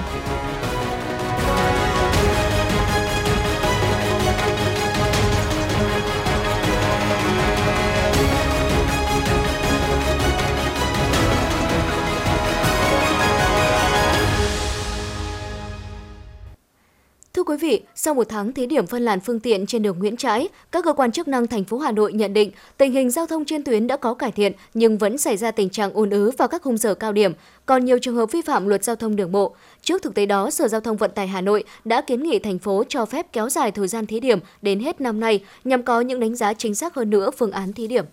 [17.38, 20.16] Thưa quý vị, sau một tháng thí điểm phân làn phương tiện trên đường Nguyễn
[20.16, 23.27] Trãi, các cơ quan chức năng thành phố Hà Nội nhận định tình hình giao
[23.27, 26.31] thông trên tuyến đã có cải thiện nhưng vẫn xảy ra tình trạng ùn ứ
[26.38, 27.33] vào các khung giờ cao điểm,
[27.66, 29.55] còn nhiều trường hợp vi phạm luật giao thông đường bộ.
[29.83, 32.59] Trước thực tế đó, Sở Giao thông Vận tải Hà Nội đã kiến nghị thành
[32.59, 36.01] phố cho phép kéo dài thời gian thí điểm đến hết năm nay nhằm có
[36.01, 38.05] những đánh giá chính xác hơn nữa phương án thí điểm.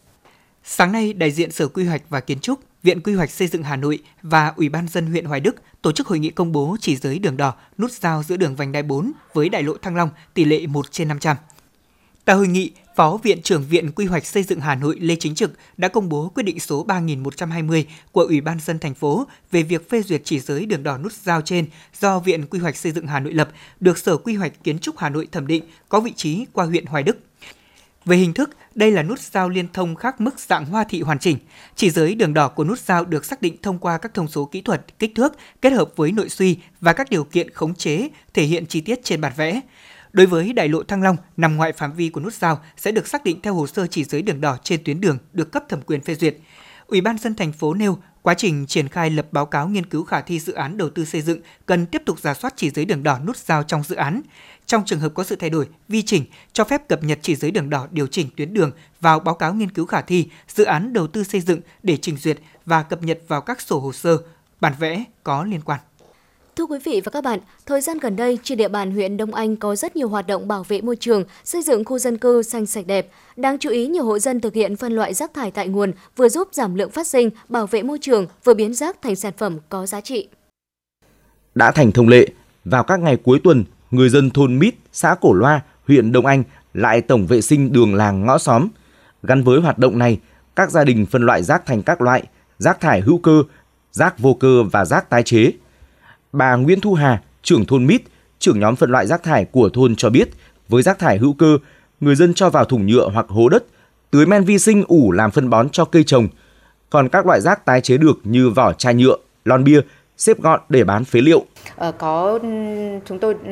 [0.67, 3.63] Sáng nay, đại diện Sở Quy hoạch và Kiến trúc, Viện Quy hoạch Xây dựng
[3.63, 6.77] Hà Nội và Ủy ban dân huyện Hoài Đức tổ chức hội nghị công bố
[6.79, 9.95] chỉ giới đường đỏ nút giao giữa đường vành đai 4 với đại lộ Thăng
[9.95, 11.37] Long tỷ lệ 1 trên 500.
[12.25, 15.35] Tại hội nghị, Phó Viện trưởng Viện Quy hoạch Xây dựng Hà Nội Lê Chính
[15.35, 19.63] Trực đã công bố quyết định số 3120 của Ủy ban dân thành phố về
[19.63, 21.67] việc phê duyệt chỉ giới đường đỏ nút giao trên
[21.99, 23.49] do Viện Quy hoạch Xây dựng Hà Nội lập,
[23.79, 26.85] được Sở Quy hoạch Kiến trúc Hà Nội thẩm định, có vị trí qua huyện
[26.85, 27.17] Hoài Đức.
[28.05, 31.19] Về hình thức, đây là nút giao liên thông khác mức dạng hoa thị hoàn
[31.19, 31.37] chỉnh.
[31.75, 34.45] Chỉ giới đường đỏ của nút giao được xác định thông qua các thông số
[34.45, 38.09] kỹ thuật, kích thước kết hợp với nội suy và các điều kiện khống chế
[38.33, 39.61] thể hiện chi tiết trên bản vẽ.
[40.13, 43.07] Đối với đại lộ Thăng Long nằm ngoài phạm vi của nút giao sẽ được
[43.07, 45.81] xác định theo hồ sơ chỉ giới đường đỏ trên tuyến đường được cấp thẩm
[45.81, 46.37] quyền phê duyệt.
[46.87, 50.03] Ủy ban dân thành phố nêu quá trình triển khai lập báo cáo nghiên cứu
[50.03, 52.85] khả thi dự án đầu tư xây dựng cần tiếp tục giả soát chỉ giới
[52.85, 54.21] đường đỏ nút giao trong dự án.
[54.65, 57.51] Trong trường hợp có sự thay đổi, vi chỉnh, cho phép cập nhật chỉ giới
[57.51, 58.71] đường đỏ điều chỉnh tuyến đường
[59.01, 62.17] vào báo cáo nghiên cứu khả thi, dự án đầu tư xây dựng để trình
[62.17, 64.17] duyệt và cập nhật vào các sổ hồ sơ,
[64.61, 65.79] bản vẽ có liên quan.
[66.55, 69.33] Thưa quý vị và các bạn, thời gian gần đây trên địa bàn huyện Đông
[69.33, 72.43] Anh có rất nhiều hoạt động bảo vệ môi trường, xây dựng khu dân cư
[72.43, 73.07] xanh sạch đẹp.
[73.35, 76.29] Đáng chú ý nhiều hộ dân thực hiện phân loại rác thải tại nguồn, vừa
[76.29, 79.57] giúp giảm lượng phát sinh, bảo vệ môi trường, vừa biến rác thành sản phẩm
[79.69, 80.27] có giá trị.
[81.55, 82.27] Đã thành thông lệ,
[82.65, 86.43] vào các ngày cuối tuần, người dân thôn Mít, xã Cổ Loa, huyện Đông Anh
[86.73, 88.67] lại tổng vệ sinh đường làng ngõ xóm.
[89.23, 90.19] Gắn với hoạt động này,
[90.55, 92.23] các gia đình phân loại rác thành các loại,
[92.57, 93.43] rác thải hữu cơ,
[93.91, 95.51] rác vô cơ và rác tái chế–
[96.35, 98.01] Bà Nguyễn Thu Hà, trưởng thôn Mít,
[98.39, 100.29] trưởng nhóm phân loại rác thải của thôn cho biết,
[100.69, 101.57] với rác thải hữu cơ,
[101.99, 103.63] người dân cho vào thùng nhựa hoặc hố đất,
[104.11, 106.27] tưới men vi sinh ủ làm phân bón cho cây trồng.
[106.89, 109.15] Còn các loại rác tái chế được như vỏ chai nhựa,
[109.45, 109.81] lon bia,
[110.17, 111.45] xếp gọn để bán phế liệu.
[111.75, 112.39] Ờ, có
[113.05, 113.51] chúng tôi ừ,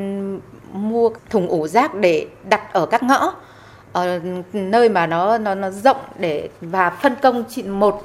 [0.73, 3.33] mua thùng ủ rác để đặt ở các ngõ
[3.91, 4.19] ở
[4.53, 8.03] nơi mà nó nó nó rộng để và phân công chị một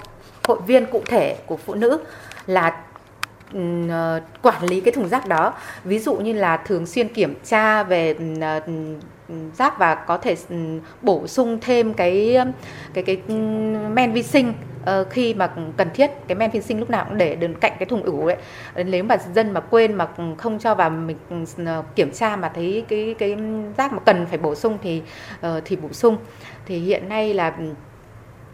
[0.49, 1.99] hội viên cụ thể của phụ nữ
[2.47, 2.83] là
[3.53, 5.55] Ừ, ờ, quản lý cái thùng rác đó.
[5.85, 8.61] Ví dụ như là thường xuyên kiểm tra về ừ, ờ,
[9.29, 10.37] ừ, rác và có thể
[11.03, 12.39] bổ sung thêm cái
[12.95, 13.17] cái cái
[13.95, 14.53] men vi sinh
[14.85, 16.11] ờ, khi mà cần thiết.
[16.29, 18.37] Cái men vi sinh lúc nào cũng để bên cạnh cái thùng ủ ấy.
[18.85, 21.17] Nếu mà dân mà quên mà không cho vào mình
[21.95, 23.37] kiểm tra mà thấy cái cái
[23.77, 25.03] rác mà cần phải bổ sung thì
[25.65, 26.17] thì bổ sung.
[26.67, 27.55] Thì hiện nay là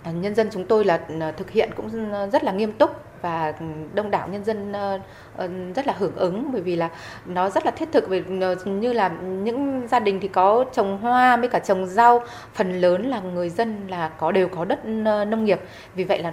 [0.05, 1.01] nhân dân chúng tôi là
[1.37, 1.91] thực hiện cũng
[2.33, 2.91] rất là nghiêm túc
[3.25, 3.53] và
[3.95, 5.01] đông đảo nhân dân ờ,
[5.37, 6.91] ờ, rất là hưởng ứng, bởi vì là
[7.27, 10.99] nó rất là thiết thực về ờ, như là những gia đình thì có trồng
[10.99, 12.23] hoa với cả trồng rau,
[12.55, 14.87] phần lớn là người dân là có, đều có đất
[15.29, 15.61] nông nghiệp.
[15.95, 16.33] Vì vậy là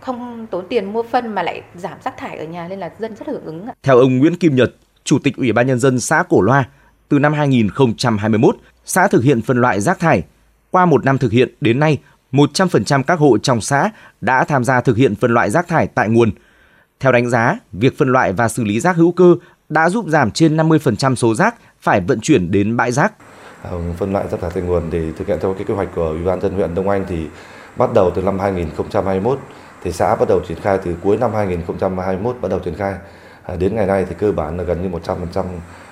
[0.00, 3.14] không tốn tiền mua phân mà lại giảm rác thải ở nhà nên là dân
[3.14, 4.70] rất hưởng ứng theo ông Nguyễn Kim Nhật,
[5.04, 6.64] chủ tịch ủy ban nhân dân xã Cổ Loa,
[7.08, 10.22] từ năm 2021 xã thực hiện phân loại rác thải
[10.70, 11.98] qua một năm thực hiện đến nay
[12.32, 16.08] 100% các hộ trong xã đã tham gia thực hiện phân loại rác thải tại
[16.08, 16.30] nguồn.
[17.00, 19.36] Theo đánh giá, việc phân loại và xử lý rác hữu cơ
[19.68, 23.12] đã giúp giảm trên 50% số rác phải vận chuyển đến bãi rác.
[23.62, 26.06] Ờ, phân loại rác thải tại nguồn thì thực hiện theo cái kế hoạch của
[26.06, 27.26] Ủy ban dân huyện Đông Anh thì
[27.76, 29.38] bắt đầu từ năm 2021
[29.82, 32.94] thì xã bắt đầu triển khai từ cuối năm 2021 bắt đầu triển khai.
[33.42, 35.44] À, đến ngày nay thì cơ bản là gần như 100%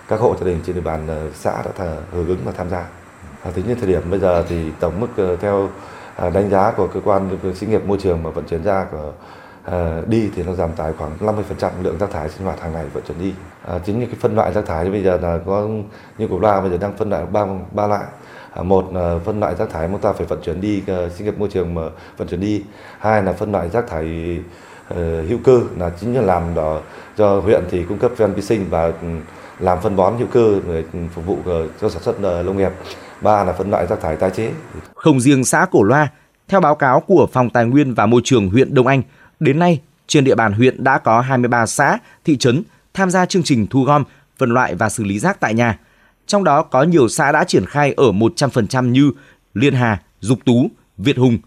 [0.09, 2.87] các hộ gia đình trên địa bàn ờ, xã đã hưởng ứng và tham gia.
[3.43, 5.69] À, tính đến thời điểm bây giờ thì tổng mức ờ, theo
[6.19, 9.13] À, đánh giá của cơ quan xí nghiệp môi trường mà vận chuyển ra của
[9.65, 12.85] à, đi thì nó giảm tải khoảng 50% lượng rác thải sinh hoạt hàng ngày
[12.93, 13.35] vận chuyển đi.
[13.67, 15.69] À, chính như cái phân loại rác thải bây giờ là có
[16.19, 18.05] như của Loa bây giờ đang phân loại ba ba loại.
[18.53, 21.39] À, một là phân loại rác thải chúng ta phải vận chuyển đi sinh nghiệp
[21.39, 21.83] môi trường mà
[22.17, 22.65] vận chuyển đi.
[22.99, 24.39] Hai là phân loại rác thải
[24.91, 24.97] uh,
[25.29, 26.81] hữu cơ là chính là làm đó
[27.17, 29.09] cho huyện thì cung cấp ven vi sinh và ừ,
[29.59, 30.83] làm phân bón hữu cơ để
[31.15, 32.73] phục vụ ờ, cho sản xuất ờ, nông nghiệp
[33.23, 34.53] ba là phân loại rác thải tái chế.
[34.95, 36.09] Không riêng xã Cổ Loa,
[36.49, 39.03] theo báo cáo của Phòng Tài nguyên và Môi trường huyện Đông Anh,
[39.41, 42.63] đến nay trên địa bàn huyện đã có 23 xã, thị trấn
[42.95, 44.05] tham gia chương trình thu gom,
[44.39, 45.79] phân loại và xử lý rác tại nhà.
[46.27, 49.13] Trong đó có nhiều xã đã triển khai ở 100% như
[49.55, 51.39] Liên Hà, Dục Tú, Việt Hùng.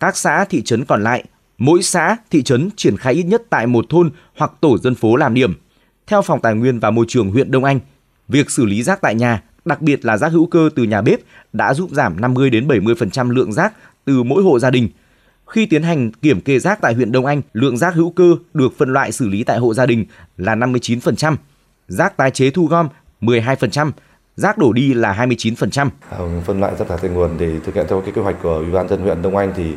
[0.00, 1.24] Các xã, thị trấn còn lại,
[1.58, 5.16] mỗi xã, thị trấn triển khai ít nhất tại một thôn hoặc tổ dân phố
[5.16, 5.54] làm điểm.
[6.06, 7.80] Theo Phòng Tài nguyên và Môi trường huyện Đông Anh,
[8.28, 11.20] việc xử lý rác tại nhà đặc biệt là rác hữu cơ từ nhà bếp
[11.52, 13.72] đã giúp giảm 50 đến 70% lượng rác
[14.04, 14.88] từ mỗi hộ gia đình.
[15.46, 18.72] Khi tiến hành kiểm kê rác tại huyện Đông Anh, lượng rác hữu cơ được
[18.78, 20.04] phân loại xử lý tại hộ gia đình
[20.36, 21.36] là 59%,
[21.88, 22.88] rác tái chế thu gom
[23.20, 23.90] 12%,
[24.36, 25.88] rác đổ đi là 29%.
[26.10, 28.54] À, phân loại rác thải tại nguồn thì thực hiện theo cái kế hoạch của
[28.54, 29.72] Ủy ban dân huyện Đông Anh thì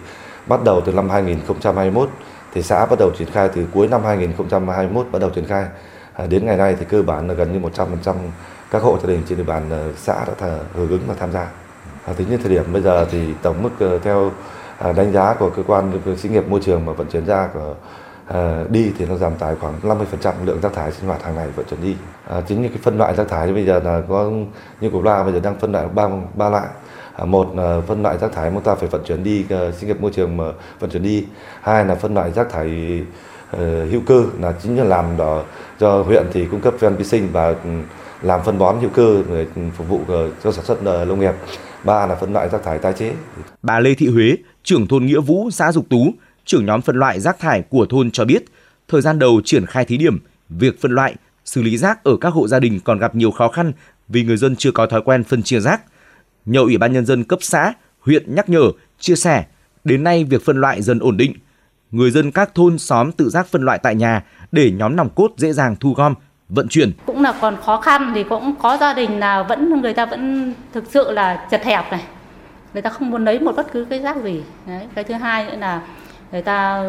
[0.47, 2.09] bắt đầu từ năm 2021
[2.53, 5.65] thì xã bắt đầu triển khai từ cuối năm 2021 bắt đầu triển khai.
[6.13, 8.13] À, đến ngày nay thì cơ bản là gần như 100%
[8.72, 11.47] các hộ gia đình trên địa bàn ờ, xã đã hưởng ứng và tham gia.
[12.05, 14.32] À, tính đến thời điểm bây giờ thì tổng mức ờ, theo
[14.80, 17.76] ờ, đánh giá của cơ quan xí nghiệp môi trường mà vận chuyển ra của
[18.28, 21.47] à, đi thì nó giảm tải khoảng 50% lượng rác thải sinh hoạt hàng ngày
[21.55, 21.95] vận chuyển đi.
[22.30, 24.32] À, chính như cái phân loại rác thải bây giờ là có
[24.82, 26.68] như của Loa bây giờ đang phân loại ba ba loại.
[27.16, 30.01] À, một là phân loại rác thải chúng ta phải vận chuyển đi sinh nghiệp
[30.01, 30.45] môi trường mà
[30.80, 31.26] vận chuyển đi
[31.61, 33.01] hai là phân loại rác thải
[33.55, 33.59] uh,
[33.91, 35.43] hữu cơ là chính là làm đó
[35.80, 37.70] cho huyện thì cung cấp ven vi sinh và ừ,
[38.22, 39.45] làm phân bón hữu cơ để
[39.78, 41.34] phục vụ ờ, cho sản xuất ờ, nông nghiệp.
[41.84, 43.13] Ba là phân loại rác thải tái chế.
[43.61, 46.13] Bà Lê Thị Huế trưởng thôn Nghĩa Vũ xã Dục Tú
[46.45, 48.45] trưởng nhóm phân loại rác thải của thôn cho biết
[48.88, 52.30] thời gian đầu triển khai thí điểm việc phân loại xử lý rác ở các
[52.30, 53.72] hộ gia đình còn gặp nhiều khó khăn
[54.07, 55.82] vì người dân chưa có thói quen phân chia rác.
[56.45, 59.45] Nhờ Ủy ban Nhân dân cấp xã, huyện nhắc nhở, chia sẻ,
[59.84, 61.34] đến nay việc phân loại dần ổn định.
[61.91, 65.32] Người dân các thôn xóm tự giác phân loại tại nhà để nhóm nòng cốt
[65.38, 66.13] dễ dàng thu gom,
[66.49, 66.91] vận chuyển.
[67.05, 70.53] Cũng là còn khó khăn thì cũng có gia đình là vẫn người ta vẫn
[70.73, 72.03] thực sự là chật hẹp này.
[72.73, 74.43] Người ta không muốn lấy một bất cứ cái rác gì.
[74.67, 74.87] Đấy.
[74.95, 75.81] Cái thứ hai nữa là
[76.31, 76.83] người ta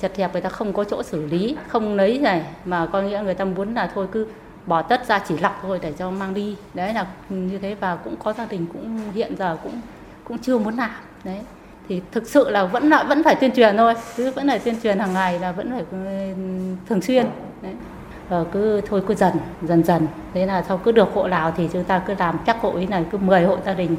[0.00, 3.22] chật hẹp người ta không có chỗ xử lý, không lấy này mà có nghĩa
[3.24, 4.26] người ta muốn là thôi cứ
[4.66, 7.96] bỏ tất ra chỉ lọc thôi để cho mang đi đấy là như thế và
[7.96, 9.80] cũng có gia đình cũng hiện giờ cũng
[10.24, 10.90] cũng chưa muốn làm
[11.24, 11.40] đấy
[11.88, 14.74] thì thực sự là vẫn là vẫn phải tuyên truyền thôi cứ vẫn phải tuyên
[14.82, 16.34] truyền hàng ngày là vẫn phải ừ,
[16.88, 17.26] thường xuyên
[17.62, 17.72] đấy
[18.32, 21.68] Ờ, cứ thôi cứ dần dần dần thế là sau cứ được hộ nào thì
[21.72, 23.96] chúng ta cứ làm, chắc hộ ý này cứ 10 hộ gia đình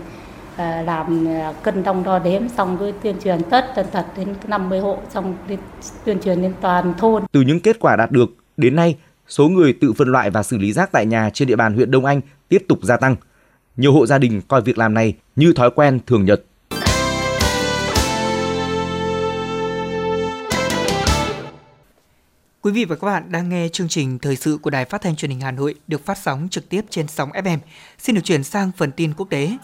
[0.57, 4.79] làm à, cân đong đo đếm, xong cứ tuyên truyền tất tần thật đến 50
[4.79, 5.35] hộ, xong
[6.05, 9.73] tuyên truyền đến toàn thôn từ những kết quả đạt được đến nay, số người
[9.81, 12.21] tự phân loại và xử lý rác tại nhà trên địa bàn huyện Đông Anh
[12.49, 13.15] tiếp tục gia tăng.
[13.77, 16.43] Nhiều hộ gia đình coi việc làm này như thói quen thường nhật.
[22.63, 25.15] Quý vị và các bạn đang nghe chương trình thời sự của Đài Phát thanh
[25.15, 27.57] Truyền hình Hà Nội được phát sóng trực tiếp trên sóng FM.
[27.99, 29.57] Xin được chuyển sang phần tin quốc tế.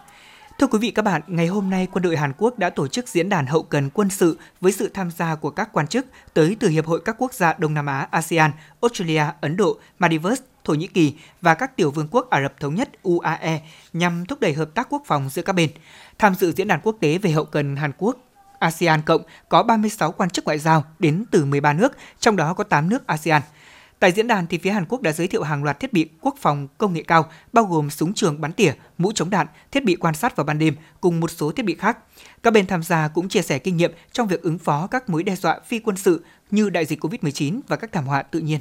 [0.59, 3.07] Thưa quý vị các bạn, ngày hôm nay quân đội Hàn Quốc đã tổ chức
[3.07, 6.57] diễn đàn hậu cần quân sự với sự tham gia của các quan chức tới
[6.59, 10.73] từ Hiệp hội các quốc gia Đông Nam Á ASEAN, Australia, Ấn Độ, Maldives, Thổ
[10.73, 13.61] Nhĩ Kỳ và các tiểu vương quốc Ả Rập Thống Nhất UAE
[13.93, 15.69] nhằm thúc đẩy hợp tác quốc phòng giữa các bên.
[16.17, 18.17] Tham dự diễn đàn quốc tế về hậu cần Hàn Quốc
[18.59, 22.63] ASEAN Cộng có 36 quan chức ngoại giao đến từ 13 nước, trong đó có
[22.63, 23.41] 8 nước ASEAN–
[23.99, 26.35] Tại diễn đàn thì phía Hàn Quốc đã giới thiệu hàng loạt thiết bị quốc
[26.39, 29.95] phòng công nghệ cao, bao gồm súng trường bắn tỉa, mũ chống đạn, thiết bị
[29.95, 31.97] quan sát vào ban đêm cùng một số thiết bị khác.
[32.43, 35.23] Các bên tham gia cũng chia sẻ kinh nghiệm trong việc ứng phó các mối
[35.23, 38.59] đe dọa phi quân sự như đại dịch COVID-19 và các thảm họa tự nhiên.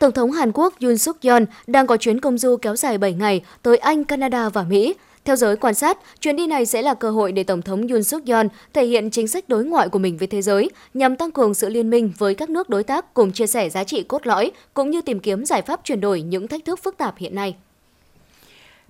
[0.00, 3.12] Tổng thống Hàn Quốc Yoon suk yeol đang có chuyến công du kéo dài 7
[3.12, 4.94] ngày tới Anh, Canada và Mỹ.
[5.26, 8.02] Theo giới quan sát, chuyến đi này sẽ là cơ hội để Tổng thống Yoon
[8.02, 11.30] suk yeol thể hiện chính sách đối ngoại của mình với thế giới, nhằm tăng
[11.30, 14.26] cường sự liên minh với các nước đối tác cùng chia sẻ giá trị cốt
[14.26, 17.34] lõi, cũng như tìm kiếm giải pháp chuyển đổi những thách thức phức tạp hiện
[17.34, 17.56] nay.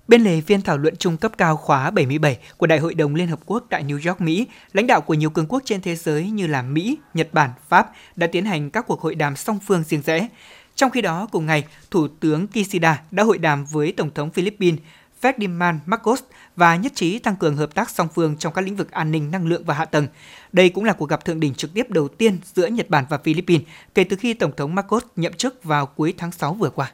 [0.07, 3.27] Bên lề phiên thảo luận trung cấp cao khóa 77 của Đại hội đồng Liên
[3.27, 6.29] Hợp Quốc tại New York, Mỹ, lãnh đạo của nhiều cường quốc trên thế giới
[6.29, 9.83] như là Mỹ, Nhật Bản, Pháp đã tiến hành các cuộc hội đàm song phương
[9.83, 10.27] riêng rẽ.
[10.75, 14.79] Trong khi đó, cùng ngày, Thủ tướng Kishida đã hội đàm với Tổng thống Philippines
[15.21, 16.23] Ferdinand Marcos
[16.55, 19.31] và nhất trí tăng cường hợp tác song phương trong các lĩnh vực an ninh,
[19.31, 20.07] năng lượng và hạ tầng.
[20.53, 23.17] Đây cũng là cuộc gặp thượng đỉnh trực tiếp đầu tiên giữa Nhật Bản và
[23.17, 26.91] Philippines kể từ khi Tổng thống Marcos nhậm chức vào cuối tháng 6 vừa qua.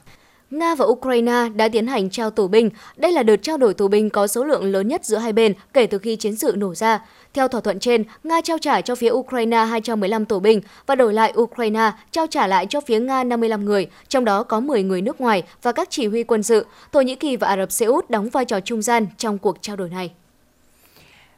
[0.53, 2.69] Nga và Ukraine đã tiến hành trao tù binh.
[2.97, 5.53] Đây là đợt trao đổi tù binh có số lượng lớn nhất giữa hai bên
[5.73, 6.99] kể từ khi chiến sự nổ ra.
[7.33, 11.13] Theo thỏa thuận trên, Nga trao trả cho phía Ukraine 215 tù binh và đổi
[11.13, 15.01] lại Ukraine trao trả lại cho phía Nga 55 người, trong đó có 10 người
[15.01, 16.65] nước ngoài và các chỉ huy quân sự.
[16.91, 19.57] Thổ Nhĩ Kỳ và Ả Rập Xê Út đóng vai trò trung gian trong cuộc
[19.61, 20.11] trao đổi này.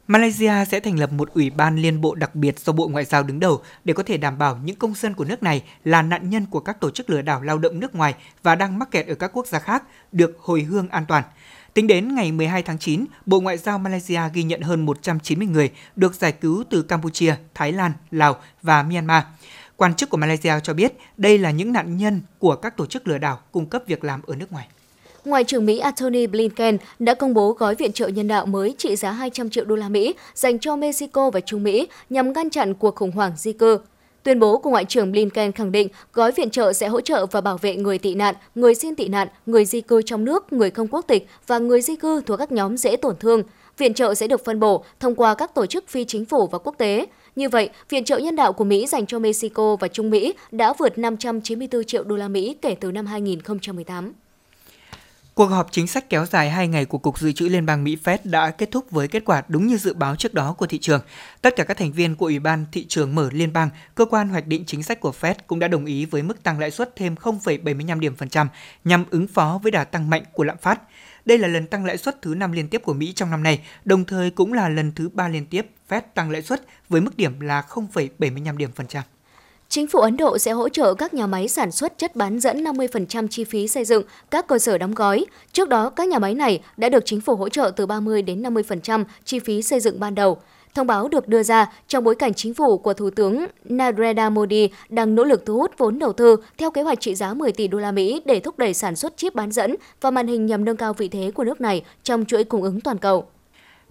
[0.08, 3.22] Malaysia sẽ thành lập một ủy ban liên bộ đặc biệt do Bộ Ngoại giao
[3.22, 6.30] đứng đầu để có thể đảm bảo những công dân của nước này là nạn
[6.30, 9.06] nhân của các tổ chức lừa đảo lao động nước ngoài và đang mắc kẹt
[9.06, 9.82] ở các quốc gia khác
[10.12, 11.24] được hồi hương an toàn.
[11.74, 15.70] Tính đến ngày 12 tháng 9, Bộ Ngoại giao Malaysia ghi nhận hơn 190 người
[15.96, 19.22] được giải cứu từ Campuchia, Thái Lan, Lào và Myanmar.
[19.76, 23.08] Quan chức của Malaysia cho biết đây là những nạn nhân của các tổ chức
[23.08, 24.68] lừa đảo cung cấp việc làm ở nước ngoài.
[25.26, 28.96] Ngoại trưởng Mỹ Antony Blinken đã công bố gói viện trợ nhân đạo mới trị
[28.96, 32.74] giá 200 triệu đô la Mỹ dành cho Mexico và Trung Mỹ nhằm ngăn chặn
[32.74, 33.78] cuộc khủng hoảng di cư.
[34.22, 37.40] Tuyên bố của Ngoại trưởng Blinken khẳng định gói viện trợ sẽ hỗ trợ và
[37.40, 40.70] bảo vệ người tị nạn, người xin tị nạn, người di cư trong nước, người
[40.70, 43.42] không quốc tịch và người di cư thuộc các nhóm dễ tổn thương.
[43.78, 46.58] Viện trợ sẽ được phân bổ thông qua các tổ chức phi chính phủ và
[46.58, 47.06] quốc tế.
[47.36, 50.72] Như vậy, viện trợ nhân đạo của Mỹ dành cho Mexico và Trung Mỹ đã
[50.78, 54.12] vượt 594 triệu đô la Mỹ kể từ năm 2018.
[55.36, 57.96] Cuộc họp chính sách kéo dài 2 ngày của Cục Dự trữ Liên bang Mỹ
[58.04, 60.78] Fed đã kết thúc với kết quả đúng như dự báo trước đó của thị
[60.78, 61.00] trường.
[61.42, 64.28] Tất cả các thành viên của Ủy ban Thị trường Mở Liên bang, cơ quan
[64.28, 66.96] hoạch định chính sách của Fed cũng đã đồng ý với mức tăng lãi suất
[66.96, 68.48] thêm 0,75 điểm phần trăm
[68.84, 70.80] nhằm ứng phó với đà tăng mạnh của lạm phát.
[71.24, 73.60] Đây là lần tăng lãi suất thứ 5 liên tiếp của Mỹ trong năm nay,
[73.84, 77.16] đồng thời cũng là lần thứ 3 liên tiếp Fed tăng lãi suất với mức
[77.16, 79.04] điểm là 0,75 điểm phần trăm.
[79.68, 82.64] Chính phủ Ấn Độ sẽ hỗ trợ các nhà máy sản xuất chất bán dẫn
[82.64, 85.26] 50% chi phí xây dựng các cơ sở đóng gói.
[85.52, 88.42] Trước đó, các nhà máy này đã được chính phủ hỗ trợ từ 30 đến
[88.42, 90.38] 50% chi phí xây dựng ban đầu.
[90.74, 94.68] Thông báo được đưa ra trong bối cảnh chính phủ của Thủ tướng Narendra Modi
[94.88, 97.68] đang nỗ lực thu hút vốn đầu tư theo kế hoạch trị giá 10 tỷ
[97.68, 100.64] đô la Mỹ để thúc đẩy sản xuất chip bán dẫn và màn hình nhằm
[100.64, 103.26] nâng cao vị thế của nước này trong chuỗi cung ứng toàn cầu.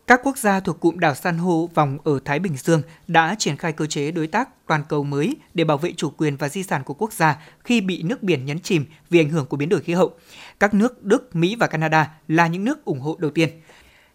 [0.07, 3.57] Các quốc gia thuộc cụm đảo san hô vòng ở Thái Bình Dương đã triển
[3.57, 6.63] khai cơ chế đối tác toàn cầu mới để bảo vệ chủ quyền và di
[6.63, 9.69] sản của quốc gia khi bị nước biển nhấn chìm vì ảnh hưởng của biến
[9.69, 10.13] đổi khí hậu.
[10.59, 13.49] Các nước Đức, Mỹ và Canada là những nước ủng hộ đầu tiên.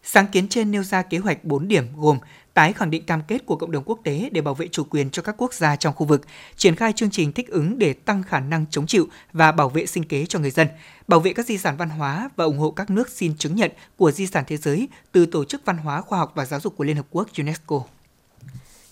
[0.02, 2.18] Sáng kiến trên nêu ra kế hoạch 4 điểm gồm
[2.54, 5.10] tái khẳng định cam kết của cộng đồng quốc tế để bảo vệ chủ quyền
[5.10, 6.22] cho các quốc gia trong khu vực,
[6.56, 9.86] triển khai chương trình thích ứng để tăng khả năng chống chịu và bảo vệ
[9.86, 10.68] sinh kế cho người dân,
[11.08, 13.70] bảo vệ các di sản văn hóa và ủng hộ các nước xin chứng nhận
[13.96, 16.76] của di sản thế giới từ Tổ chức Văn hóa, Khoa học và Giáo dục
[16.76, 17.82] của Liên Hợp Quốc UNESCO.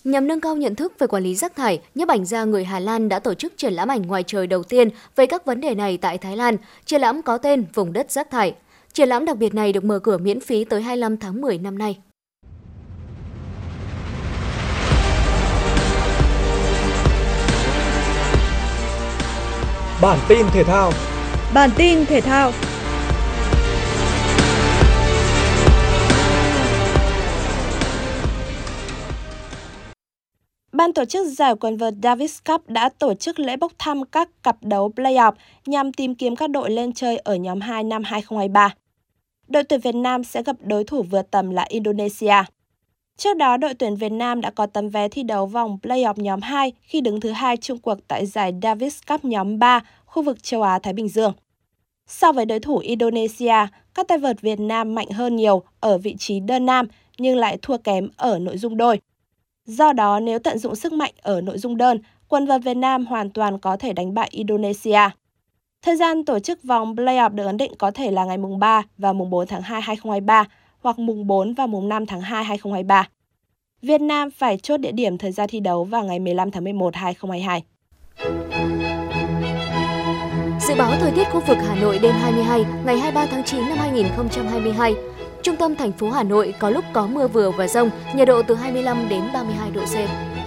[0.04, 2.80] Nhằm nâng cao nhận thức về quản lý rác thải, nhiếp ảnh gia người Hà
[2.80, 5.74] Lan đã tổ chức triển lãm ảnh ngoài trời đầu tiên về các vấn đề
[5.74, 6.56] này tại Thái Lan.
[6.84, 8.54] Triển lãm có tên Vùng đất rác thải.
[8.92, 11.78] Triển lãm đặc biệt này được mở cửa miễn phí tới 25 tháng 10 năm
[11.78, 11.98] nay.
[20.03, 20.92] Bản tin thể thao.
[21.55, 22.53] Bản tin thể thao.
[30.72, 34.28] Ban tổ chức giải quần vợt Davis Cup đã tổ chức lễ bốc thăm các
[34.42, 35.32] cặp đấu playoff
[35.66, 38.74] nhằm tìm kiếm các đội lên chơi ở nhóm 2 năm 2023.
[39.49, 42.44] Đội tuyển Việt Nam sẽ gặp đối thủ vượt tầm là Indonesia.
[43.18, 46.40] Trước đó, đội tuyển Việt Nam đã có tấm vé thi đấu vòng playoff nhóm
[46.40, 50.42] 2 khi đứng thứ hai chung cuộc tại giải Davis Cup nhóm 3, khu vực
[50.42, 51.32] châu Á-Thái Bình Dương.
[52.06, 56.16] So với đối thủ Indonesia, các tay vợt Việt Nam mạnh hơn nhiều ở vị
[56.18, 56.86] trí đơn nam
[57.18, 59.00] nhưng lại thua kém ở nội dung đôi.
[59.64, 61.98] Do đó, nếu tận dụng sức mạnh ở nội dung đơn,
[62.28, 65.00] quần vợt Việt Nam hoàn toàn có thể đánh bại Indonesia.
[65.82, 68.82] Thời gian tổ chức vòng playoff được ấn định có thể là ngày mùng 3
[68.98, 70.44] và mùng 4 tháng 2 2023
[70.81, 73.09] hoặc mùng 4 và mùng 5 tháng 2 2023.
[73.83, 76.95] Việt Nam phải chốt địa điểm thời gian thi đấu vào ngày 15 tháng 11
[76.95, 77.62] 2022.
[80.61, 83.79] Dự báo thời tiết khu vực Hà Nội đêm 22 ngày 23 tháng 9 năm
[83.79, 84.95] 2022.
[85.43, 88.43] Trung tâm thành phố Hà Nội có lúc có mưa vừa và rông, nhiệt độ
[88.43, 90.38] từ 25 đến 32 độ C.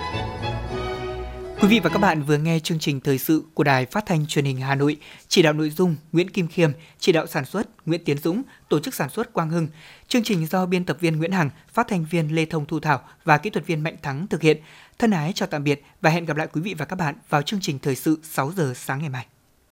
[1.62, 4.26] Quý vị và các bạn vừa nghe chương trình thời sự của Đài Phát thanh
[4.26, 4.98] Truyền hình Hà Nội,
[5.28, 8.80] chỉ đạo nội dung Nguyễn Kim Khiêm, chỉ đạo sản xuất Nguyễn Tiến Dũng, tổ
[8.80, 9.68] chức sản xuất Quang Hưng.
[10.08, 13.02] Chương trình do biên tập viên Nguyễn Hằng, phát thanh viên Lê Thông Thu Thảo
[13.24, 14.58] và kỹ thuật viên Mạnh Thắng thực hiện.
[15.00, 17.42] Thân ái chào tạm biệt và hẹn gặp lại quý vị và các bạn vào
[17.42, 19.26] chương trình thời sự 6 giờ sáng ngày mai.